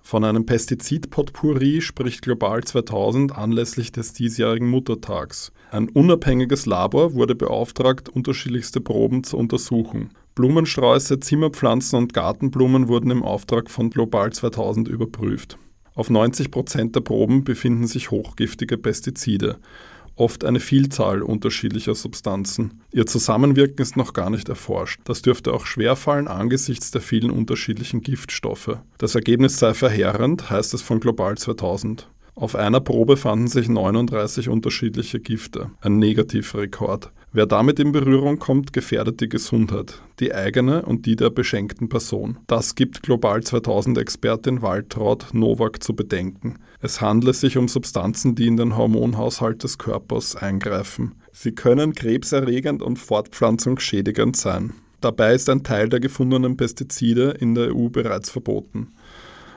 Von 0.00 0.22
einem 0.22 0.46
Pestizid-Potpourri 0.46 1.80
spricht 1.80 2.22
Global 2.22 2.62
2000 2.62 3.36
anlässlich 3.36 3.90
des 3.90 4.12
diesjährigen 4.12 4.70
Muttertags. 4.70 5.50
Ein 5.74 5.88
unabhängiges 5.88 6.66
Labor 6.66 7.14
wurde 7.14 7.34
beauftragt, 7.34 8.08
unterschiedlichste 8.08 8.80
Proben 8.80 9.24
zu 9.24 9.36
untersuchen. 9.36 10.10
Blumensträuße, 10.36 11.18
Zimmerpflanzen 11.18 11.98
und 11.98 12.14
Gartenblumen 12.14 12.86
wurden 12.86 13.10
im 13.10 13.24
Auftrag 13.24 13.68
von 13.68 13.90
Global 13.90 14.32
2000 14.32 14.86
überprüft. 14.86 15.58
Auf 15.96 16.10
90 16.10 16.52
Prozent 16.52 16.94
der 16.94 17.00
Proben 17.00 17.42
befinden 17.42 17.88
sich 17.88 18.12
hochgiftige 18.12 18.78
Pestizide, 18.78 19.58
oft 20.14 20.44
eine 20.44 20.60
Vielzahl 20.60 21.22
unterschiedlicher 21.22 21.96
Substanzen. 21.96 22.82
Ihr 22.92 23.06
Zusammenwirken 23.06 23.82
ist 23.82 23.96
noch 23.96 24.12
gar 24.12 24.30
nicht 24.30 24.48
erforscht. 24.48 25.00
Das 25.02 25.22
dürfte 25.22 25.52
auch 25.52 25.66
schwerfallen 25.66 26.28
angesichts 26.28 26.92
der 26.92 27.00
vielen 27.00 27.32
unterschiedlichen 27.32 28.00
Giftstoffe. 28.00 28.78
Das 28.98 29.16
Ergebnis 29.16 29.58
sei 29.58 29.74
verheerend, 29.74 30.50
heißt 30.50 30.72
es 30.72 30.82
von 30.82 31.00
Global 31.00 31.36
2000. 31.36 32.06
Auf 32.36 32.56
einer 32.56 32.80
Probe 32.80 33.16
fanden 33.16 33.46
sich 33.46 33.68
39 33.68 34.48
unterschiedliche 34.48 35.20
Gifte, 35.20 35.70
ein 35.80 36.00
Negativrekord. 36.00 37.12
Wer 37.32 37.46
damit 37.46 37.78
in 37.78 37.92
Berührung 37.92 38.40
kommt, 38.40 38.72
gefährdet 38.72 39.20
die 39.20 39.28
Gesundheit, 39.28 40.02
die 40.18 40.34
eigene 40.34 40.82
und 40.82 41.06
die 41.06 41.14
der 41.14 41.30
beschenkten 41.30 41.88
Person. 41.88 42.38
Das 42.48 42.74
gibt 42.74 43.04
Global 43.04 43.44
2000 43.44 43.98
Expertin 43.98 44.62
Waltraud 44.62 45.28
Nowak 45.32 45.80
zu 45.82 45.94
bedenken. 45.94 46.56
Es 46.80 47.00
handle 47.00 47.32
sich 47.34 47.56
um 47.56 47.68
Substanzen, 47.68 48.34
die 48.34 48.48
in 48.48 48.56
den 48.56 48.76
Hormonhaushalt 48.76 49.62
des 49.62 49.78
Körpers 49.78 50.34
eingreifen. 50.34 51.14
Sie 51.32 51.52
können 51.52 51.94
krebserregend 51.94 52.82
und 52.82 52.98
fortpflanzungsschädigend 52.98 54.36
sein. 54.36 54.72
Dabei 55.00 55.34
ist 55.34 55.50
ein 55.50 55.62
Teil 55.62 55.88
der 55.88 56.00
gefundenen 56.00 56.56
Pestizide 56.56 57.36
in 57.38 57.54
der 57.54 57.74
EU 57.74 57.90
bereits 57.90 58.30
verboten. 58.30 58.88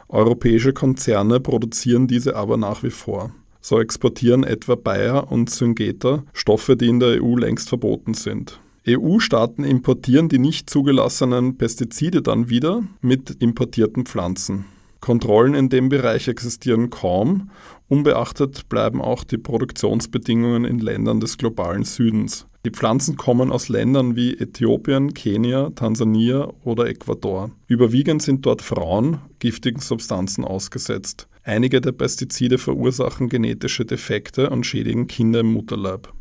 Europäische 0.09 0.71
Konzerne 0.71 1.39
produzieren 1.39 2.07
diese 2.07 2.35
aber 2.35 2.57
nach 2.57 2.83
wie 2.83 2.89
vor. 2.89 3.31
So 3.59 3.81
exportieren 3.81 4.45
etwa 4.45 4.75
Bayer 4.75 5.31
und 5.31 5.49
Syngenta 5.49 6.23
Stoffe, 6.31 6.77
die 6.77 6.87
in 6.87 6.99
der 6.99 7.21
EU 7.21 7.35
längst 7.35 7.67
verboten 7.67 8.13
sind. 8.13 8.61
EU-Staaten 8.87 9.65
importieren 9.65 10.29
die 10.29 10.39
nicht 10.39 10.69
zugelassenen 10.69 11.57
Pestizide 11.57 12.21
dann 12.21 12.49
wieder 12.49 12.83
mit 13.01 13.31
importierten 13.41 14.05
Pflanzen. 14.05 14.65
Kontrollen 15.01 15.53
in 15.53 15.67
dem 15.67 15.89
Bereich 15.89 16.29
existieren 16.29 16.89
kaum, 16.89 17.51
unbeachtet 17.89 18.69
bleiben 18.69 19.01
auch 19.01 19.25
die 19.25 19.37
Produktionsbedingungen 19.37 20.63
in 20.63 20.79
Ländern 20.79 21.19
des 21.19 21.37
globalen 21.37 21.83
Südens. 21.83 22.47
Die 22.67 22.73
Pflanzen 22.73 23.15
kommen 23.15 23.49
aus 23.49 23.69
Ländern 23.69 24.17
wie 24.17 24.34
Äthiopien, 24.38 25.13
Kenia, 25.13 25.69
Tansania 25.69 26.49
oder 26.65 26.88
Ecuador. 26.88 27.49
Überwiegend 27.67 28.21
sind 28.21 28.45
dort 28.45 28.62
Frauen 28.62 29.19
giftigen 29.39 29.80
Substanzen 29.80 30.43
ausgesetzt. 30.43 31.30
Einige 31.43 31.80
der 31.80 31.93
Pestizide 31.93 32.58
verursachen 32.58 33.30
genetische 33.30 33.86
Defekte 33.86 34.49
und 34.49 34.65
schädigen 34.65 35.08
Kinder 35.08 35.39
im 35.39 35.53
Mutterleib. 35.53 36.12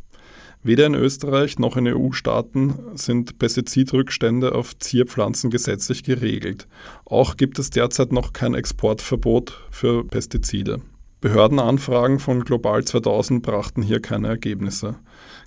Weder 0.62 0.86
in 0.86 0.94
Österreich 0.94 1.58
noch 1.58 1.76
in 1.76 1.88
EU-Staaten 1.88 2.74
sind 2.94 3.40
Pestizidrückstände 3.40 4.54
auf 4.54 4.78
Zierpflanzen 4.78 5.50
gesetzlich 5.50 6.04
geregelt. 6.04 6.68
Auch 7.06 7.36
gibt 7.36 7.58
es 7.58 7.70
derzeit 7.70 8.12
noch 8.12 8.32
kein 8.32 8.54
Exportverbot 8.54 9.64
für 9.72 10.04
Pestizide. 10.04 10.80
Behördenanfragen 11.20 12.18
von 12.18 12.44
Global 12.44 12.84
2000 12.84 13.42
brachten 13.42 13.82
hier 13.82 14.00
keine 14.00 14.28
Ergebnisse. 14.28 14.96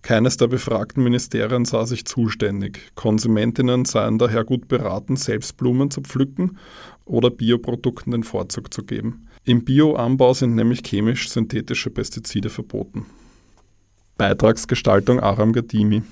Keines 0.02 0.38
der 0.38 0.48
befragten 0.48 1.04
Ministerien 1.04 1.64
sah 1.66 1.86
sich 1.86 2.06
zuständig. 2.06 2.92
Konsumentinnen 2.96 3.86
seien 3.86 4.18
daher 4.18 4.44
gut 4.44 4.68
beraten, 4.68 5.16
selbst 5.16 5.58
Blumen 5.58 5.92
zu 5.92 6.02
pflücken 6.02 6.58
oder 7.06 7.30
Bioprodukten 7.30 8.12
den 8.12 8.24
Vorzug 8.24 8.74
zu 8.74 8.84
geben. 8.84 9.28
Im 9.44 9.64
Bioanbau 9.64 10.34
sind 10.34 10.56
nämlich 10.56 10.82
chemisch-synthetische 10.84 11.92
Pestizide 11.92 12.50
verboten. 12.50 13.06
Beitragsgestaltung 14.18 15.20
Aram 15.20 15.54
Gadimi. 15.54 16.04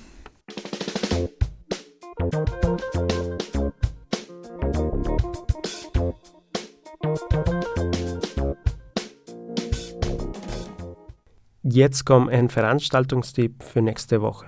Jetzt 11.70 12.06
kommt 12.06 12.30
ein 12.30 12.48
Veranstaltungstipp 12.48 13.62
für 13.62 13.82
nächste 13.82 14.22
Woche. 14.22 14.46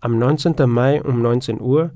Am 0.00 0.18
19. 0.18 0.54
Mai 0.66 1.02
um 1.02 1.22
19 1.22 1.58
Uhr 1.58 1.90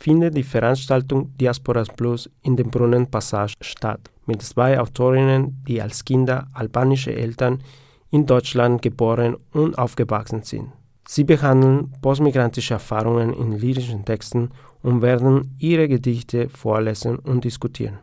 findet 0.00 0.36
die 0.36 0.42
Veranstaltung 0.42 1.36
Diasporas 1.36 1.86
Plus 1.88 2.28
in 2.42 2.56
dem 2.56 2.72
Brunnen 2.72 3.08
Passage 3.08 3.54
statt, 3.60 4.10
mit 4.26 4.42
zwei 4.42 4.80
Autorinnen, 4.80 5.62
die 5.68 5.80
als 5.80 6.04
Kinder 6.04 6.48
albanische 6.54 7.14
Eltern 7.14 7.62
in 8.10 8.26
Deutschland 8.26 8.82
geboren 8.82 9.36
und 9.52 9.78
aufgewachsen 9.78 10.42
sind. 10.42 10.72
Sie 11.06 11.22
behandeln 11.22 11.92
postmigrantische 12.02 12.74
Erfahrungen 12.74 13.32
in 13.32 13.58
lyrischen 13.60 14.04
Texten 14.04 14.50
und 14.82 15.02
werden 15.02 15.54
ihre 15.60 15.86
Gedichte 15.86 16.48
vorlesen 16.48 17.16
und 17.16 17.44
diskutieren. 17.44 17.98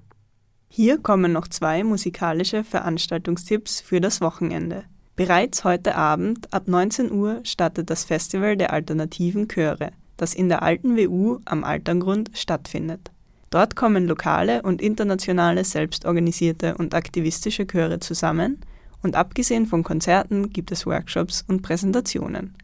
Hier 0.70 1.00
kommen 1.00 1.34
noch 1.34 1.50
zwei 1.50 1.84
musikalische 1.84 2.63
Veranstaltungstipps 2.63 3.82
für 3.82 4.00
das 4.00 4.22
Wochenende. 4.22 4.86
Bereits 5.17 5.63
heute 5.63 5.95
Abend 5.95 6.53
ab 6.53 6.67
19 6.67 7.12
Uhr 7.12 7.41
startet 7.43 7.89
das 7.89 8.03
Festival 8.03 8.56
der 8.56 8.71
alternativen 8.71 9.47
Chöre. 9.47 9.89
das 10.15 10.34
in 10.36 10.47
der 10.47 10.62
alten 10.62 10.95
WU 10.95 11.39
am 11.45 11.63
Alterngrund 11.63 12.32
stattfindet. 12.34 13.12
Dort 13.49 13.75
kommen 13.75 14.08
lokale 14.08 14.62
und 14.62 14.80
internationale 14.80 15.63
selbstorganisierte 15.63 16.75
und 16.75 16.93
aktivistische 16.93 17.65
Chöre 17.65 17.99
zusammen 17.99 18.60
und 19.01 19.15
abgesehen 19.15 19.65
von 19.65 19.84
Konzerten 19.84 20.51
gibt 20.51 20.71
es 20.71 20.86
Workshops 20.86 21.43
und 21.47 21.63
Präsentationen. 21.63 22.56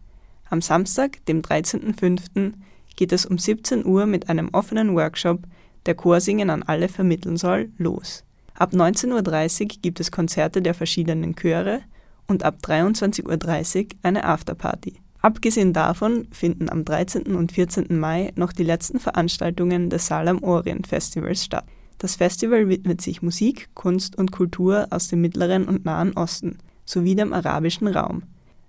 Am 0.50 0.62
Samstag, 0.62 1.26
dem 1.26 1.42
13.05., 1.42 2.54
geht 2.96 3.14
es 3.14 3.26
um 3.26 3.40
17 3.40 3.84
Uhr 3.86 4.06
mit 4.06 4.30
einem 4.30 4.50
offenen 4.50 4.96
Workshop, 4.96 5.40
der 5.88 5.96
Chorsingen 5.96 6.52
an 6.52 6.62
alle 6.62 6.88
vermitteln 6.88 7.38
soll, 7.38 7.72
los. 7.80 8.24
Ab 8.54 8.74
19.30 8.74 9.62
Uhr 9.62 9.68
gibt 9.82 10.00
es 10.00 10.12
Konzerte 10.12 10.62
der 10.62 10.76
verschiedenen 10.76 11.36
Chöre 11.36 11.82
und 12.28 12.44
ab 12.44 12.58
23.30 12.64 13.84
Uhr 13.84 13.88
eine 14.04 14.24
Afterparty. 14.24 14.96
Abgesehen 15.22 15.72
davon 15.72 16.28
finden 16.32 16.70
am 16.70 16.84
13. 16.84 17.36
und 17.36 17.54
14. 17.54 17.98
Mai 17.98 18.34
noch 18.36 18.52
die 18.52 18.64
letzten 18.64 19.00
Veranstaltungen 19.00 19.90
des 19.90 20.08
Salam 20.08 20.44
Orient 20.44 20.86
Festivals 20.88 21.46
statt. 21.46 21.66
Das 21.98 22.18
Festival 22.18 22.68
widmet 22.68 23.02
sich 23.02 23.22
Musik, 23.22 23.70
Kunst 23.74 24.18
und 24.18 24.34
Kultur 24.34 24.88
aus 24.90 25.08
dem 25.08 25.22
Mittleren 25.22 25.66
und 25.66 25.86
Nahen 25.86 26.12
Osten 26.18 26.58
sowie 26.86 27.16
dem 27.16 27.32
arabischen 27.32 27.88
Raum. 27.88 28.24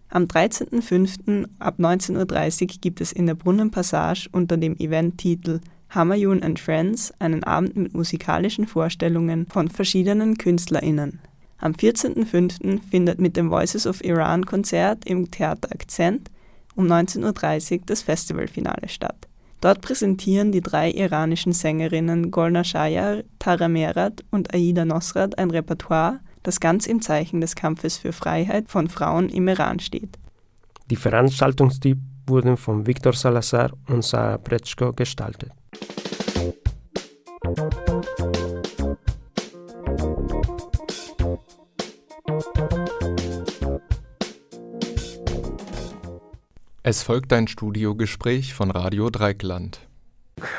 Am 0.08 0.26
13.05. 0.26 1.48
ab 1.58 1.80
19.30 1.80 2.62
Uhr 2.62 2.68
gibt 2.80 3.00
es 3.00 3.10
in 3.10 3.26
der 3.26 3.34
Brunnenpassage 3.34 4.28
unter 4.30 4.56
dem 4.56 4.76
Eventtitel 4.76 5.60
Hamayun 5.90 6.42
and 6.44 6.60
Friends 6.60 7.12
einen 7.18 7.42
Abend 7.42 7.76
mit 7.76 7.94
musikalischen 7.94 8.68
Vorstellungen 8.68 9.46
von 9.46 9.68
verschiedenen 9.68 10.38
KünstlerInnen. 10.38 11.18
Am 11.58 11.72
14.05. 11.72 12.80
findet 12.90 13.20
mit 13.20 13.36
dem 13.36 13.50
Voices 13.50 13.86
of 13.86 14.04
Iran 14.04 14.44
Konzert 14.44 15.06
im 15.06 15.30
Theater 15.30 15.70
Akzent 15.72 16.30
um 16.74 16.86
19.30 16.86 17.72
Uhr 17.72 17.82
das 17.86 18.02
Festivalfinale 18.02 18.88
statt. 18.88 19.28
Dort 19.60 19.80
präsentieren 19.80 20.52
die 20.52 20.60
drei 20.60 20.90
iranischen 20.90 21.52
Sängerinnen 21.52 22.30
Golna 22.30 22.64
Shayar, 22.64 23.22
Tara 23.38 23.68
Merat 23.68 24.22
und 24.30 24.52
Aida 24.52 24.84
Nosrat 24.84 25.38
ein 25.38 25.50
Repertoire, 25.50 26.20
das 26.42 26.60
ganz 26.60 26.86
im 26.86 27.00
Zeichen 27.00 27.40
des 27.40 27.54
Kampfes 27.54 27.96
für 27.96 28.12
Freiheit 28.12 28.68
von 28.68 28.88
Frauen 28.88 29.30
im 29.30 29.48
Iran 29.48 29.80
steht. 29.80 30.18
Die 30.90 30.96
Veranstaltungstipp 30.96 31.98
wurden 32.26 32.58
von 32.58 32.86
Viktor 32.86 33.14
Salazar 33.14 33.70
und 33.88 34.04
Sarah 34.04 34.36
Pretschko 34.36 34.92
gestaltet. 34.92 35.50
Es 46.86 47.02
folgt 47.02 47.32
ein 47.32 47.48
Studiogespräch 47.48 48.52
von 48.52 48.70
Radio 48.70 49.08
Dreikland. 49.08 49.80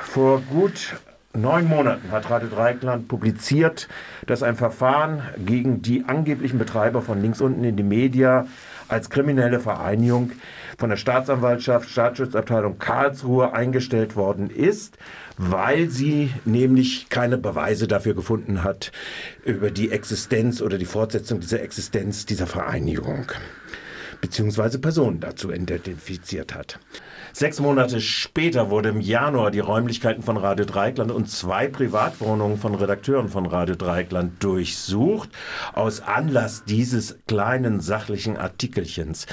Vor 0.01 0.41
gut 0.41 0.95
neun 1.35 1.67
Monaten 1.67 2.09
hat 2.09 2.31
Radio 2.31 2.49
Dreikland 2.49 3.07
publiziert, 3.07 3.88
dass 4.25 4.41
ein 4.41 4.55
Verfahren 4.55 5.21
gegen 5.38 5.83
die 5.83 6.05
angeblichen 6.05 6.57
Betreiber 6.57 7.03
von 7.03 7.21
links 7.21 7.41
unten 7.41 7.63
in 7.63 7.77
die 7.77 7.83
Media 7.83 8.47
als 8.88 9.11
kriminelle 9.11 9.59
Vereinigung 9.59 10.31
von 10.79 10.89
der 10.89 10.97
Staatsanwaltschaft, 10.97 11.91
Staatsschutzabteilung 11.91 12.79
Karlsruhe 12.79 13.53
eingestellt 13.53 14.15
worden 14.15 14.49
ist, 14.49 14.97
weil 15.38 15.91
sie 15.91 16.31
nämlich 16.43 17.07
keine 17.09 17.38
Beweise 17.38 17.88
dafür 17.88 18.15
gefunden 18.15 18.63
hat 18.63 18.91
über 19.43 19.69
die 19.69 19.91
Existenz 19.91 20.63
oder 20.63 20.79
die 20.79 20.85
Fortsetzung 20.85 21.39
dieser 21.39 21.61
Existenz 21.61 22.25
dieser 22.25 22.47
Vereinigung 22.47 23.27
beziehungsweise 24.21 24.80
Personen 24.80 25.19
dazu 25.19 25.51
identifiziert 25.51 26.54
hat. 26.56 26.80
Sechs 27.38 27.60
Monate 27.60 28.00
später 28.00 28.69
wurde 28.69 28.88
im 28.88 29.02
Januar 29.02 29.52
die 29.52 29.60
Räumlichkeiten 29.60 30.24
von 30.24 30.38
Radio 30.38 30.63
Dreikland 30.63 31.12
und 31.12 31.30
zwei 31.30 31.67
Privatwohnungen 31.67 32.58
von 32.58 32.76
Redakteuren 32.76 33.28
von 33.28 33.45
Radio 33.45 33.76
Dreikland 33.76 34.41
durchsucht, 34.41 35.28
aus 35.74 36.00
Anlass 36.00 36.63
dieses 36.63 37.17
kleinen 37.28 37.82
sachlichen 37.82 38.38
Artikelchens. 38.38 39.26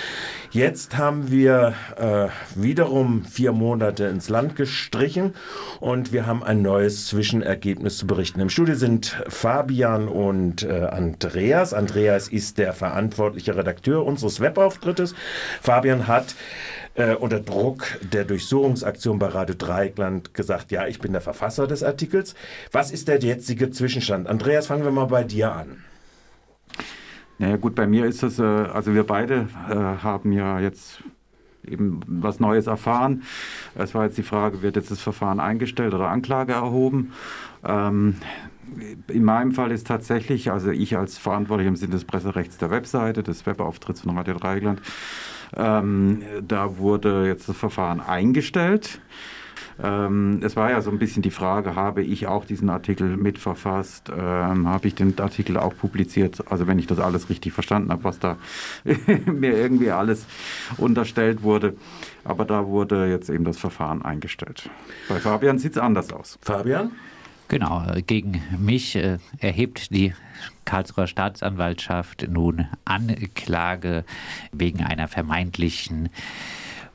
Jetzt 0.50 0.98
haben 0.98 1.30
wir 1.30 1.74
äh, 1.96 2.26
wiederum 2.60 3.24
vier 3.24 3.52
Monate 3.52 4.06
ins 4.06 4.28
Land 4.28 4.56
gestrichen 4.56 5.36
und 5.78 6.12
wir 6.12 6.26
haben 6.26 6.42
ein 6.42 6.60
neues 6.60 7.06
Zwischenergebnis 7.06 7.98
zu 7.98 8.08
berichten. 8.08 8.40
Im 8.40 8.50
Studio 8.50 8.74
sind 8.74 9.16
Fabian 9.28 10.08
und 10.08 10.64
äh, 10.64 10.88
Andreas. 10.90 11.72
Andreas 11.72 12.26
ist 12.26 12.58
der 12.58 12.72
verantwortliche 12.72 13.54
Redakteur 13.54 14.04
unseres 14.04 14.40
Webauftrittes. 14.40 15.14
Fabian 15.60 16.08
hat 16.08 16.34
äh, 16.94 17.14
unter 17.14 17.40
Druck 17.40 17.84
der 18.00 18.24
Durchsuchungsaktion 18.24 19.18
bei 19.18 19.26
Radio 19.26 19.54
Dreieckland 19.56 20.34
gesagt, 20.34 20.70
ja, 20.72 20.86
ich 20.86 21.00
bin 21.00 21.12
der 21.12 21.20
Verfasser 21.20 21.66
des 21.66 21.82
Artikels. 21.82 22.34
Was 22.70 22.90
ist 22.90 23.08
der 23.08 23.18
jetzige 23.20 23.70
Zwischenstand? 23.70 24.28
Andreas, 24.28 24.66
fangen 24.66 24.84
wir 24.84 24.90
mal 24.90 25.06
bei 25.06 25.24
dir 25.24 25.52
an. 25.52 25.84
Naja 27.38 27.56
gut, 27.56 27.74
bei 27.74 27.86
mir 27.86 28.06
ist 28.06 28.22
es, 28.22 28.38
äh, 28.38 28.42
also 28.42 28.94
wir 28.94 29.04
beide 29.04 29.48
äh, 29.68 29.74
haben 29.74 30.32
ja 30.32 30.60
jetzt 30.60 31.02
eben 31.66 32.00
was 32.06 32.40
Neues 32.40 32.66
erfahren. 32.66 33.22
Es 33.74 33.94
war 33.94 34.04
jetzt 34.04 34.18
die 34.18 34.22
Frage, 34.22 34.62
wird 34.62 34.76
jetzt 34.76 34.90
das 34.90 35.00
Verfahren 35.00 35.40
eingestellt 35.40 35.94
oder 35.94 36.08
Anklage 36.08 36.52
erhoben? 36.52 37.12
Ähm, 37.64 38.16
in 39.08 39.24
meinem 39.24 39.52
Fall 39.52 39.70
ist 39.70 39.86
tatsächlich, 39.86 40.50
also 40.50 40.70
ich 40.70 40.96
als 40.96 41.18
Verantwortlicher 41.18 41.68
im 41.68 41.76
Sinne 41.76 41.92
des 41.92 42.04
Presserechts 42.04 42.58
der 42.58 42.70
Webseite, 42.70 43.22
des 43.22 43.44
Webauftritts 43.46 44.00
von 44.00 44.16
Radio 44.16 44.34
Dreieckland, 44.34 44.80
ähm, 45.56 46.22
da 46.46 46.78
wurde 46.78 47.26
jetzt 47.26 47.48
das 47.48 47.56
Verfahren 47.56 48.00
eingestellt. 48.00 49.00
Ähm, 49.82 50.40
es 50.42 50.56
war 50.56 50.70
ja 50.70 50.80
so 50.80 50.90
ein 50.90 50.98
bisschen 50.98 51.22
die 51.22 51.30
Frage, 51.30 51.74
habe 51.74 52.02
ich 52.02 52.26
auch 52.26 52.44
diesen 52.44 52.70
Artikel 52.70 53.16
mitverfasst? 53.16 54.10
Ähm, 54.10 54.68
habe 54.68 54.88
ich 54.88 54.94
den 54.94 55.18
Artikel 55.18 55.56
auch 55.56 55.74
publiziert? 55.76 56.42
Also 56.50 56.66
wenn 56.66 56.78
ich 56.78 56.86
das 56.86 56.98
alles 56.98 57.28
richtig 57.30 57.52
verstanden 57.52 57.90
habe, 57.90 58.04
was 58.04 58.18
da 58.18 58.36
mir 58.84 59.56
irgendwie 59.56 59.90
alles 59.90 60.26
unterstellt 60.76 61.42
wurde. 61.42 61.74
Aber 62.24 62.44
da 62.44 62.66
wurde 62.66 63.06
jetzt 63.06 63.30
eben 63.30 63.44
das 63.44 63.58
Verfahren 63.58 64.02
eingestellt. 64.02 64.70
Bei 65.08 65.18
Fabian 65.18 65.58
sieht 65.58 65.72
es 65.72 65.78
anders 65.78 66.12
aus. 66.12 66.38
Fabian? 66.42 66.92
Genau, 67.52 67.84
gegen 68.06 68.42
mich 68.56 68.96
äh, 68.96 69.18
erhebt 69.38 69.90
die 69.90 70.14
Karlsruher 70.64 71.06
Staatsanwaltschaft 71.06 72.26
nun 72.26 72.66
Anklage 72.86 74.06
wegen 74.52 74.82
einer 74.82 75.06
vermeintlichen 75.06 76.08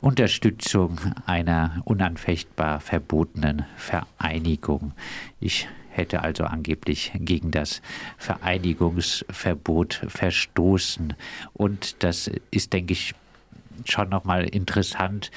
Unterstützung 0.01 0.99
einer 1.27 1.83
unanfechtbar 1.85 2.79
verbotenen 2.79 3.65
Vereinigung. 3.75 4.93
Ich 5.39 5.67
hätte 5.91 6.23
also 6.23 6.45
angeblich 6.45 7.11
gegen 7.13 7.51
das 7.51 7.83
Vereinigungsverbot 8.17 10.05
verstoßen. 10.07 11.13
Und 11.53 12.01
das 12.03 12.31
ist, 12.49 12.73
denke 12.73 12.93
ich, 12.93 13.13
schon 13.85 14.09
nochmal 14.09 14.45
interessant, 14.45 15.29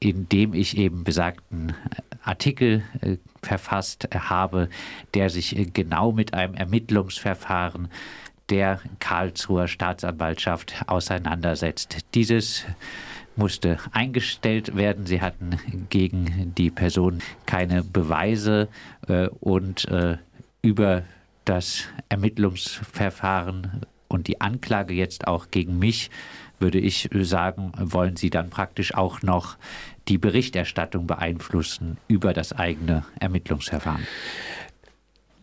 indem 0.00 0.54
ich 0.54 0.76
eben 0.76 1.04
besagten 1.04 1.74
Artikel 2.22 2.82
äh, 3.00 3.16
verfasst 3.42 4.08
habe, 4.14 4.68
der 5.14 5.30
sich 5.30 5.56
äh, 5.56 5.64
genau 5.64 6.12
mit 6.12 6.34
einem 6.34 6.54
Ermittlungsverfahren 6.54 7.88
der 8.50 8.80
Karlsruher 8.98 9.68
Staatsanwaltschaft 9.68 10.74
auseinandersetzt. 10.86 11.98
Dieses 12.14 12.64
musste 13.36 13.78
eingestellt 13.92 14.76
werden. 14.76 15.06
Sie 15.06 15.20
hatten 15.20 15.58
gegen 15.90 16.52
die 16.56 16.70
Person 16.70 17.20
keine 17.46 17.84
Beweise 17.84 18.68
äh, 19.06 19.28
und 19.40 19.86
äh, 19.88 20.18
über 20.62 21.04
das 21.44 21.84
Ermittlungsverfahren 22.08 23.82
und 24.08 24.26
die 24.26 24.40
Anklage 24.40 24.92
jetzt 24.92 25.26
auch 25.26 25.50
gegen 25.50 25.78
mich, 25.78 26.10
würde 26.58 26.78
ich 26.78 27.08
sagen, 27.12 27.72
wollen 27.78 28.16
Sie 28.16 28.30
dann 28.30 28.50
praktisch 28.50 28.94
auch 28.94 29.22
noch 29.22 29.56
die 30.08 30.18
Berichterstattung 30.18 31.06
beeinflussen 31.06 31.98
über 32.08 32.32
das 32.32 32.52
eigene 32.52 33.04
Ermittlungsverfahren. 33.20 34.06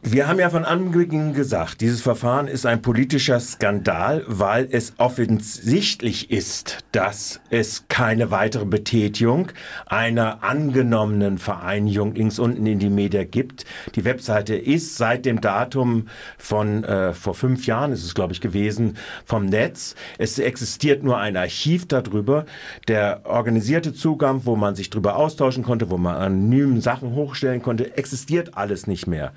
Wir 0.07 0.27
haben 0.27 0.37
ja 0.39 0.51
von 0.51 0.65
Anbeginn 0.65 1.33
gesagt, 1.33 1.81
dieses 1.81 1.99
Verfahren 1.99 2.47
ist 2.47 2.67
ein 2.67 2.83
politischer 2.83 3.39
Skandal, 3.39 4.23
weil 4.27 4.67
es 4.69 4.93
offensichtlich 4.99 6.29
ist, 6.29 6.85
dass 6.91 7.39
es 7.49 7.85
keine 7.87 8.29
weitere 8.29 8.65
Betätigung 8.65 9.47
einer 9.87 10.43
angenommenen 10.43 11.39
Vereinigung 11.39 12.13
links 12.13 12.37
unten 12.37 12.67
in 12.67 12.77
die 12.77 12.91
Media 12.91 13.23
gibt. 13.23 13.65
Die 13.95 14.05
Webseite 14.05 14.53
ist 14.55 14.95
seit 14.95 15.25
dem 15.25 15.41
Datum 15.41 16.07
von 16.37 16.83
äh, 16.83 17.11
vor 17.13 17.33
fünf 17.33 17.65
Jahren, 17.65 17.91
ist 17.91 18.03
es 18.03 18.13
glaube 18.13 18.33
ich 18.33 18.41
gewesen, 18.41 18.97
vom 19.25 19.47
Netz. 19.47 19.95
Es 20.19 20.37
existiert 20.37 21.03
nur 21.03 21.17
ein 21.17 21.35
Archiv 21.35 21.87
darüber. 21.87 22.45
Der 22.87 23.21
organisierte 23.23 23.91
Zugang, 23.91 24.41
wo 24.45 24.55
man 24.55 24.75
sich 24.75 24.91
darüber 24.91 25.15
austauschen 25.15 25.63
konnte, 25.63 25.89
wo 25.89 25.97
man 25.97 26.15
anonym 26.15 26.79
Sachen 26.79 27.15
hochstellen 27.15 27.63
konnte, 27.63 27.97
existiert 27.97 28.55
alles 28.55 28.85
nicht 28.85 29.07
mehr. 29.07 29.33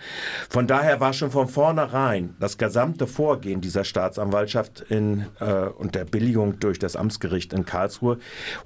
Von 0.58 0.58
daher 0.67 1.01
war 1.01 1.13
schon 1.13 1.31
von 1.31 1.49
vornherein 1.49 2.35
das 2.41 2.59
gesamte 2.59 3.07
Vorgehen 3.07 3.61
dieser 3.61 3.85
Staatsanwaltschaft 3.85 4.81
in, 4.81 5.27
äh, 5.41 5.67
und 5.69 5.95
der 5.95 6.05
Billigung 6.05 6.59
durch 6.59 6.79
das 6.79 6.97
Amtsgericht 6.97 7.53
in 7.53 7.65
Karlsruhe 7.65 8.19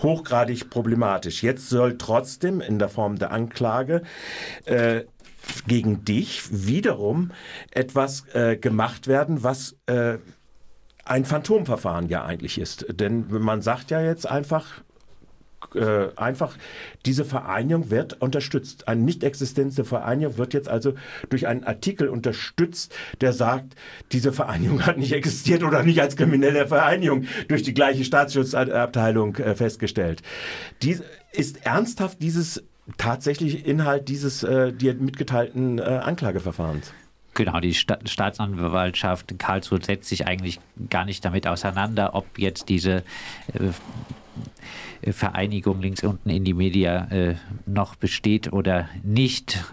hochgradig 0.03 0.71
problematisch. 0.71 1.43
Jetzt 1.43 1.69
soll 1.69 1.99
trotzdem 1.99 2.61
in 2.61 2.79
der 2.79 2.89
Form 2.89 3.19
der 3.19 3.33
Anklage 3.33 4.03
äh, 4.65 5.03
gegen 5.67 6.05
dich 6.05 6.43
wiederum 6.51 7.33
etwas 7.73 8.27
äh, 8.33 8.57
gemacht 8.57 9.09
werden, 9.09 9.43
was 9.43 9.77
äh, 9.87 10.19
ein 11.05 11.25
Phantomverfahren 11.25 12.09
ja 12.09 12.25
eigentlich 12.25 12.59
ist. 12.59 12.87
Denn 12.89 13.27
man 13.29 13.61
sagt 13.61 13.91
ja 13.91 14.01
jetzt 14.01 14.29
einfach, 14.29 14.83
äh, 15.75 16.09
einfach, 16.17 16.57
diese 17.07 17.25
Vereinigung 17.25 17.91
wird 17.91 18.21
unterstützt. 18.21 18.89
Eine 18.89 19.03
nicht 19.03 19.25
existente 19.25 19.85
Vereinigung 19.85 20.39
wird 20.39 20.55
jetzt 20.55 20.69
also 20.69 20.95
durch 21.29 21.47
einen 21.47 21.65
Artikel 21.65 22.09
unterstützt, 22.09 22.95
der 23.21 23.33
sagt, 23.33 23.75
diese 24.13 24.33
Vereinigung 24.33 24.87
hat 24.87 24.99
nicht 24.99 25.13
existiert 25.13 25.63
oder 25.63 25.83
nicht 25.83 26.01
als 26.01 26.17
kriminelle 26.17 26.67
Vereinigung 26.67 27.25
durch 27.49 27.63
die 27.63 27.75
gleiche 27.75 28.05
Staatsschutzabteilung 28.05 29.37
äh, 29.37 29.55
festgestellt. 29.55 30.23
Dies, 30.83 31.03
ist 31.33 31.65
ernsthaft 31.65 32.21
dieses 32.21 32.63
tatsächlich 32.99 33.67
Inhalt 33.67 34.09
dieses 34.09 34.43
äh, 34.43 34.73
dir 34.73 34.95
mitgeteilten 34.95 35.79
äh, 35.79 35.83
Anklageverfahrens? 35.83 36.93
Genau, 37.35 37.61
die 37.61 37.73
Sta 37.73 37.99
Staatsanwaltschaft 38.05 39.39
Karlsruhe 39.39 39.83
setzt 39.83 40.09
sich 40.09 40.27
eigentlich 40.27 40.61
gar 40.91 41.07
nicht 41.07 41.25
damit 41.25 41.47
auseinander, 41.47 42.15
ob 42.15 42.39
jetzt 42.39 42.69
diese 42.69 42.97
äh, 43.55 43.71
Vereinigung 45.11 45.81
links 45.81 46.05
unten 46.05 46.31
in 46.31 46.45
die 46.45 46.55
Media 46.55 47.09
äh, 47.11 47.35
noch 47.67 47.97
besteht 47.97 48.53
oder 48.53 48.89
nicht. 49.03 49.65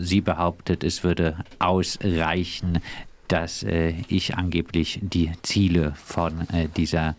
Sie 0.00 0.20
behauptet, 0.20 0.84
es 0.84 1.04
würde 1.04 1.36
ausreichen, 1.58 2.80
dass 3.28 3.62
äh, 3.62 3.94
ich 4.08 4.36
angeblich 4.36 5.00
die 5.02 5.32
Ziele 5.42 5.92
von 5.96 6.48
äh, 6.52 6.68
dieser 6.76 7.16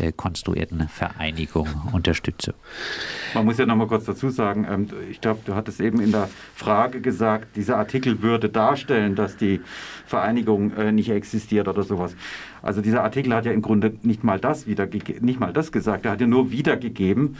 äh, 0.00 0.12
konstruierten 0.12 0.88
Vereinigung 0.88 1.68
unterstütze. 1.92 2.54
Man 3.34 3.44
muss 3.44 3.58
ja 3.58 3.66
noch 3.66 3.76
mal 3.76 3.86
kurz 3.86 4.04
dazu 4.04 4.30
sagen, 4.30 4.66
ähm, 4.68 4.88
ich 5.10 5.20
glaube, 5.20 5.40
du 5.44 5.54
hattest 5.54 5.80
eben 5.80 6.00
in 6.00 6.12
der 6.12 6.28
Frage 6.54 7.00
gesagt, 7.00 7.56
dieser 7.56 7.78
Artikel 7.78 8.22
würde 8.22 8.48
darstellen, 8.48 9.14
dass 9.14 9.36
die 9.36 9.60
Vereinigung 10.06 10.72
äh, 10.76 10.92
nicht 10.92 11.10
existiert 11.10 11.68
oder 11.68 11.82
sowas. 11.82 12.14
Also 12.66 12.80
dieser 12.80 13.02
Artikel 13.02 13.32
hat 13.34 13.46
ja 13.46 13.52
im 13.52 13.62
Grunde 13.62 13.94
nicht 14.02 14.24
mal 14.24 14.40
das 14.40 14.66
wieder 14.66 14.86
nicht 15.20 15.40
mal 15.40 15.52
das 15.52 15.72
gesagt, 15.72 16.04
er 16.04 16.12
hat 16.12 16.20
ja 16.20 16.26
nur 16.26 16.50
wiedergegeben, 16.50 17.36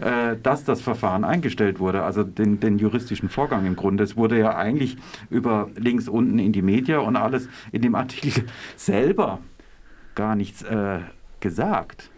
äh, 0.00 0.36
dass 0.42 0.64
das 0.64 0.80
Verfahren 0.80 1.24
eingestellt 1.24 1.78
wurde, 1.78 2.02
also 2.02 2.24
den, 2.24 2.60
den 2.60 2.78
juristischen 2.78 3.28
Vorgang 3.28 3.66
im 3.66 3.76
Grunde. 3.76 4.02
Es 4.04 4.16
wurde 4.16 4.38
ja 4.38 4.56
eigentlich 4.56 4.96
über 5.28 5.68
links 5.76 6.08
unten 6.08 6.38
in 6.38 6.52
die 6.52 6.62
Media 6.62 6.98
und 6.98 7.16
alles 7.16 7.48
in 7.72 7.82
dem 7.82 7.94
Artikel 7.94 8.44
selber 8.76 9.38
gar 10.14 10.34
nichts 10.34 10.62
äh, 10.62 11.00
gesagt. 11.40 12.10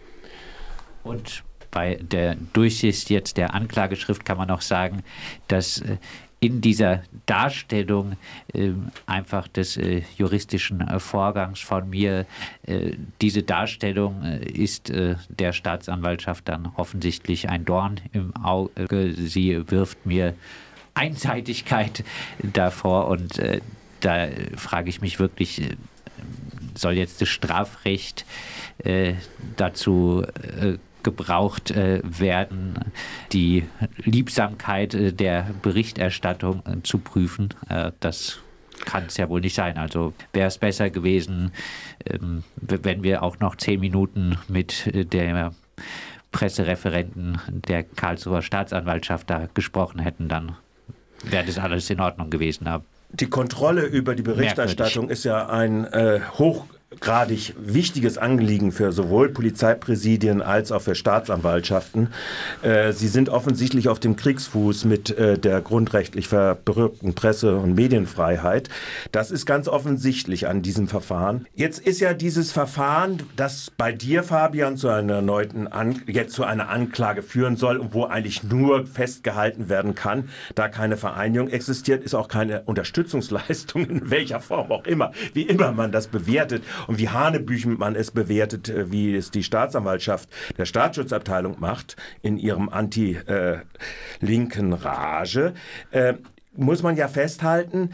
Und 1.03 1.43
bei 1.71 1.95
der 1.95 2.35
Durchsicht 2.53 3.09
jetzt 3.09 3.37
der 3.37 3.53
Anklageschrift 3.53 4.23
kann 4.25 4.37
man 4.37 4.49
auch 4.51 4.61
sagen, 4.61 5.03
dass 5.47 5.81
äh, 5.81 5.97
in 6.43 6.59
dieser 6.59 7.03
Darstellung 7.25 8.17
äh, 8.53 8.71
einfach 9.05 9.47
des 9.47 9.77
äh, 9.77 10.01
juristischen 10.17 10.81
äh, 10.81 10.99
Vorgangs 10.99 11.61
von 11.61 11.89
mir, 11.89 12.25
äh, 12.67 12.97
diese 13.21 13.43
Darstellung 13.43 14.21
äh, 14.23 14.43
ist 14.43 14.89
äh, 14.89 15.15
der 15.29 15.53
Staatsanwaltschaft 15.53 16.49
dann 16.49 16.69
offensichtlich 16.75 17.47
ein 17.47 17.63
Dorn 17.63 18.01
im 18.11 18.35
Auge. 18.35 19.13
Sie 19.13 19.71
wirft 19.71 20.05
mir 20.05 20.33
Einseitigkeit 20.95 22.03
davor 22.41 23.07
und 23.07 23.41
da 24.01 24.27
frage 24.55 24.89
ich 24.89 25.01
mich 25.01 25.19
wirklich, 25.19 25.61
soll 26.75 26.93
jetzt 26.93 27.19
das 27.19 27.29
Strafrecht 27.29 28.25
dazu 29.55 30.23
gebraucht 31.03 31.71
äh, 31.71 32.01
werden, 32.03 32.79
die 33.31 33.65
Liebsamkeit 34.03 34.93
äh, 34.93 35.13
der 35.13 35.47
Berichterstattung 35.61 36.63
äh, 36.65 36.81
zu 36.83 36.97
prüfen. 36.97 37.49
Äh, 37.69 37.91
das 37.99 38.39
kann 38.85 39.05
es 39.07 39.17
ja 39.17 39.29
wohl 39.29 39.41
nicht 39.41 39.55
sein. 39.55 39.77
Also 39.77 40.13
wäre 40.33 40.47
es 40.47 40.57
besser 40.57 40.89
gewesen, 40.89 41.51
ähm, 42.05 42.43
wenn 42.57 43.03
wir 43.03 43.23
auch 43.23 43.39
noch 43.39 43.55
zehn 43.55 43.79
Minuten 43.79 44.37
mit 44.47 44.87
äh, 44.87 45.05
der 45.05 45.53
Pressereferenten 46.31 47.39
der 47.47 47.83
Karlsruher 47.83 48.41
Staatsanwaltschaft 48.41 49.29
da 49.29 49.47
gesprochen 49.53 49.99
hätten, 49.99 50.27
dann 50.27 50.55
wäre 51.23 51.45
das 51.45 51.57
alles 51.57 51.89
in 51.89 51.99
Ordnung 51.99 52.29
gewesen. 52.29 52.67
Aber 52.67 52.83
die 53.13 53.29
Kontrolle 53.29 53.85
über 53.85 54.15
die 54.15 54.23
Berichterstattung 54.23 55.05
merkwürdig. 55.05 55.11
ist 55.11 55.23
ja 55.25 55.47
ein 55.47 55.85
äh, 55.85 56.19
hoch 56.37 56.65
hochgradig 57.03 57.53
wichtiges 57.57 58.17
Anliegen 58.17 58.71
für 58.71 58.91
sowohl 58.93 59.29
Polizeipräsidien 59.29 60.41
als 60.41 60.71
auch 60.71 60.81
für 60.81 60.95
Staatsanwaltschaften. 60.95 62.07
Äh, 62.61 62.93
sie 62.93 63.09
sind 63.09 63.29
offensichtlich 63.29 63.89
auf 63.89 63.99
dem 63.99 64.15
Kriegsfuß 64.15 64.85
mit 64.85 65.17
äh, 65.17 65.37
der 65.37 65.59
grundrechtlich 65.61 66.29
verbürgten 66.29 67.13
Presse- 67.13 67.57
und 67.57 67.75
Medienfreiheit. 67.75 68.69
Das 69.11 69.31
ist 69.31 69.45
ganz 69.45 69.67
offensichtlich 69.67 70.47
an 70.47 70.61
diesem 70.61 70.87
Verfahren. 70.87 71.45
Jetzt 71.55 71.79
ist 71.79 71.99
ja 71.99 72.13
dieses 72.13 72.51
Verfahren, 72.53 73.21
das 73.35 73.71
bei 73.77 73.91
dir, 73.91 74.23
Fabian, 74.23 74.77
zu 74.77 74.87
einer 74.87 75.15
erneuten 75.15 75.67
An 75.67 76.01
jetzt 76.07 76.33
zu 76.33 76.45
einer 76.45 76.69
Anklage 76.69 77.21
führen 77.21 77.57
soll 77.57 77.77
und 77.77 77.93
wo 77.93 78.05
eigentlich 78.05 78.43
nur 78.43 78.85
festgehalten 78.85 79.67
werden 79.67 79.93
kann, 79.93 80.29
da 80.55 80.69
keine 80.69 80.95
Vereinigung 80.95 81.49
existiert, 81.49 82.03
ist 82.03 82.15
auch 82.15 82.29
keine 82.29 82.61
Unterstützungsleistung 82.61 83.85
in 83.89 84.09
welcher 84.09 84.39
Form 84.39 84.71
auch 84.71 84.85
immer, 84.85 85.11
wie 85.33 85.43
immer 85.43 85.73
man 85.73 85.91
das 85.91 86.07
bewertet 86.07 86.63
und 86.92 86.92
wie 86.97 87.09
Hanebüchen 87.09 87.77
man 87.77 87.95
es 87.95 88.11
bewertet, 88.11 88.69
äh, 88.69 88.91
wie 88.91 89.15
es 89.15 89.31
die 89.31 89.43
Staatsanwaltschaft 89.43 90.29
der 90.57 90.65
Staatsschutzabteilung 90.65 91.59
macht 91.59 91.95
in 92.21 92.37
ihrem 92.37 92.69
anti-linken 92.69 94.73
Rage, 94.73 95.53
äh, 95.91 96.15
muss 96.55 96.83
man 96.83 96.95
ja 96.95 97.07
festhalten, 97.07 97.91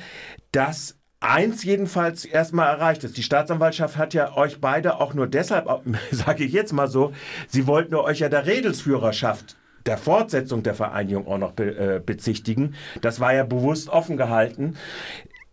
dass 0.51 0.99
eins 1.19 1.63
jedenfalls 1.63 2.25
erstmal 2.25 2.67
erreicht 2.67 3.03
ist. 3.03 3.17
Die 3.17 3.23
Staatsanwaltschaft 3.23 3.97
hat 3.97 4.13
ja 4.13 4.35
euch 4.35 4.61
beide 4.61 4.99
auch 4.99 5.13
nur 5.13 5.27
deshalb, 5.27 5.67
sage 6.11 6.43
ich 6.43 6.53
jetzt 6.53 6.73
mal 6.73 6.87
so, 6.87 7.13
sie 7.47 7.67
wollten 7.67 7.95
euch 7.95 8.19
ja 8.19 8.29
der 8.29 8.45
Redelsführerschaft 8.45 9.57
der 9.85 9.97
Fortsetzung 9.97 10.63
der 10.63 10.75
Vereinigung 10.75 11.27
auch 11.27 11.37
noch 11.37 11.53
be, 11.53 11.95
äh, 11.95 11.99
bezichtigen. 11.99 12.75
Das 13.01 13.19
war 13.19 13.33
ja 13.33 13.43
bewusst 13.43 13.89
offen 13.89 14.17
gehalten. 14.17 14.75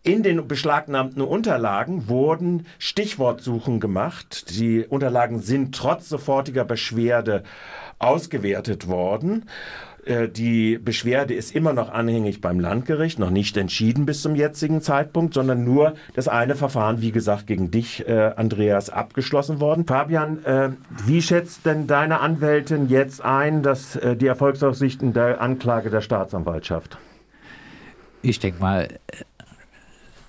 In 0.06 0.22
den 0.22 0.46
beschlagnahmten 0.46 1.20
Unterlagen 1.20 2.06
wurden 2.06 2.66
Stichwortsuchen 2.78 3.80
gemacht. 3.80 4.56
Die 4.56 4.86
Unterlagen 4.86 5.40
sind 5.40 5.74
trotz 5.74 6.08
sofortiger 6.08 6.64
Beschwerde 6.64 7.42
ausgewertet 7.98 8.86
worden. 8.86 9.46
Äh, 10.04 10.28
die 10.28 10.78
Beschwerde 10.78 11.34
ist 11.34 11.52
immer 11.56 11.72
noch 11.72 11.92
anhängig 11.92 12.40
beim 12.40 12.60
Landgericht, 12.60 13.18
noch 13.18 13.30
nicht 13.30 13.56
entschieden 13.56 14.06
bis 14.06 14.22
zum 14.22 14.36
jetzigen 14.36 14.80
Zeitpunkt, 14.80 15.34
sondern 15.34 15.64
nur 15.64 15.94
das 16.14 16.28
eine 16.28 16.54
Verfahren, 16.54 17.00
wie 17.00 17.10
gesagt, 17.10 17.48
gegen 17.48 17.72
dich, 17.72 18.06
äh, 18.06 18.32
Andreas, 18.36 18.90
abgeschlossen 18.90 19.58
worden. 19.58 19.86
Fabian, 19.86 20.44
äh, 20.44 20.70
wie 21.04 21.20
schätzt 21.20 21.66
denn 21.66 21.88
deine 21.88 22.20
Anwältin 22.20 22.88
jetzt 22.88 23.24
ein, 23.24 23.64
dass 23.64 23.98
die 24.00 24.26
Erfolgsaussichten 24.28 25.12
der 25.14 25.40
Anklage 25.40 25.90
der 25.90 26.00
Staatsanwaltschaft? 26.00 26.96
Ich 28.22 28.38
denke 28.38 28.60
mal, 28.60 28.88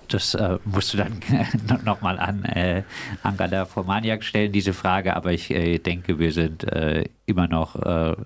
das 0.08 0.34
äh, 0.34 0.58
musst 0.64 0.94
du 0.94 0.98
dann 0.98 1.20
nochmal 1.84 2.18
an 2.18 2.44
äh, 2.44 2.82
Angela 3.22 3.64
Formaniak 3.66 4.24
stellen, 4.24 4.52
diese 4.52 4.72
Frage. 4.72 5.14
Aber 5.16 5.32
ich 5.32 5.50
äh, 5.50 5.78
denke, 5.78 6.18
wir 6.18 6.32
sind 6.32 6.64
äh, 6.64 7.04
immer 7.26 7.46
noch 7.46 7.76
äh, 7.76 8.16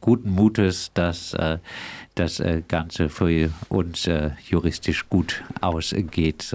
guten 0.00 0.30
Mutes, 0.30 0.92
dass 0.94 1.34
äh, 1.34 1.58
das 2.14 2.42
Ganze 2.68 3.08
für 3.08 3.50
uns 3.70 4.06
juristisch 4.46 5.08
gut 5.08 5.42
ausgeht. 5.62 6.54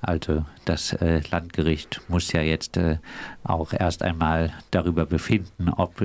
also 0.00 0.44
das 0.64 0.96
Landgericht 1.30 2.00
muss 2.08 2.32
ja 2.32 2.42
jetzt 2.42 2.76
auch 3.44 3.72
erst 3.72 4.02
einmal 4.02 4.52
darüber 4.72 5.06
befinden, 5.06 5.68
ob 5.68 6.04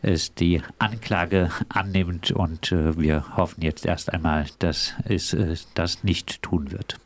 es 0.00 0.34
die 0.34 0.62
Anklage 0.78 1.50
annimmt. 1.68 2.30
Und 2.32 2.72
wir 2.72 3.36
hoffen 3.36 3.60
jetzt 3.60 3.84
erst 3.84 4.10
einmal, 4.10 4.46
dass 4.60 4.94
es 5.04 5.36
das 5.74 6.04
nicht 6.04 6.40
tun 6.40 6.72
wird. 6.72 6.98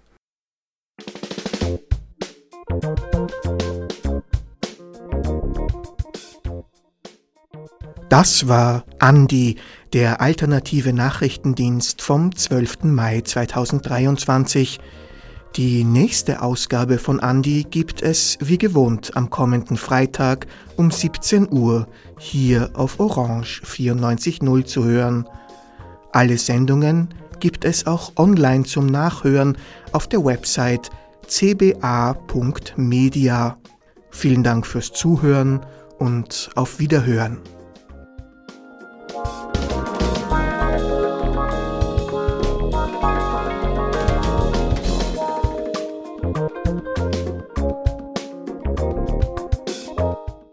Das 8.08 8.48
war 8.48 8.84
Andi, 8.98 9.56
der 9.92 10.20
alternative 10.20 10.92
Nachrichtendienst 10.92 12.00
vom 12.00 12.34
12. 12.34 12.84
Mai 12.84 13.20
2023. 13.20 14.80
Die 15.56 15.84
nächste 15.84 16.40
Ausgabe 16.40 16.98
von 16.98 17.20
Andi 17.20 17.66
gibt 17.68 18.00
es 18.02 18.38
wie 18.40 18.58
gewohnt 18.58 19.16
am 19.16 19.28
kommenden 19.28 19.76
Freitag 19.76 20.46
um 20.76 20.90
17 20.90 21.52
Uhr 21.52 21.86
hier 22.18 22.70
auf 22.74 22.98
Orange 22.98 23.62
94.0 23.64 24.64
zu 24.64 24.84
hören. 24.84 25.28
Alle 26.12 26.38
Sendungen 26.38 27.08
gibt 27.40 27.64
es 27.64 27.86
auch 27.86 28.12
online 28.16 28.64
zum 28.64 28.86
Nachhören 28.86 29.58
auf 29.92 30.08
der 30.08 30.24
Website 30.24 30.90
cba.media. 31.28 32.16
Vielen 34.10 34.42
Dank 34.42 34.66
fürs 34.66 34.92
Zuhören 34.92 35.60
und 35.98 36.50
auf 36.54 36.78
Wiederhören. 36.80 37.38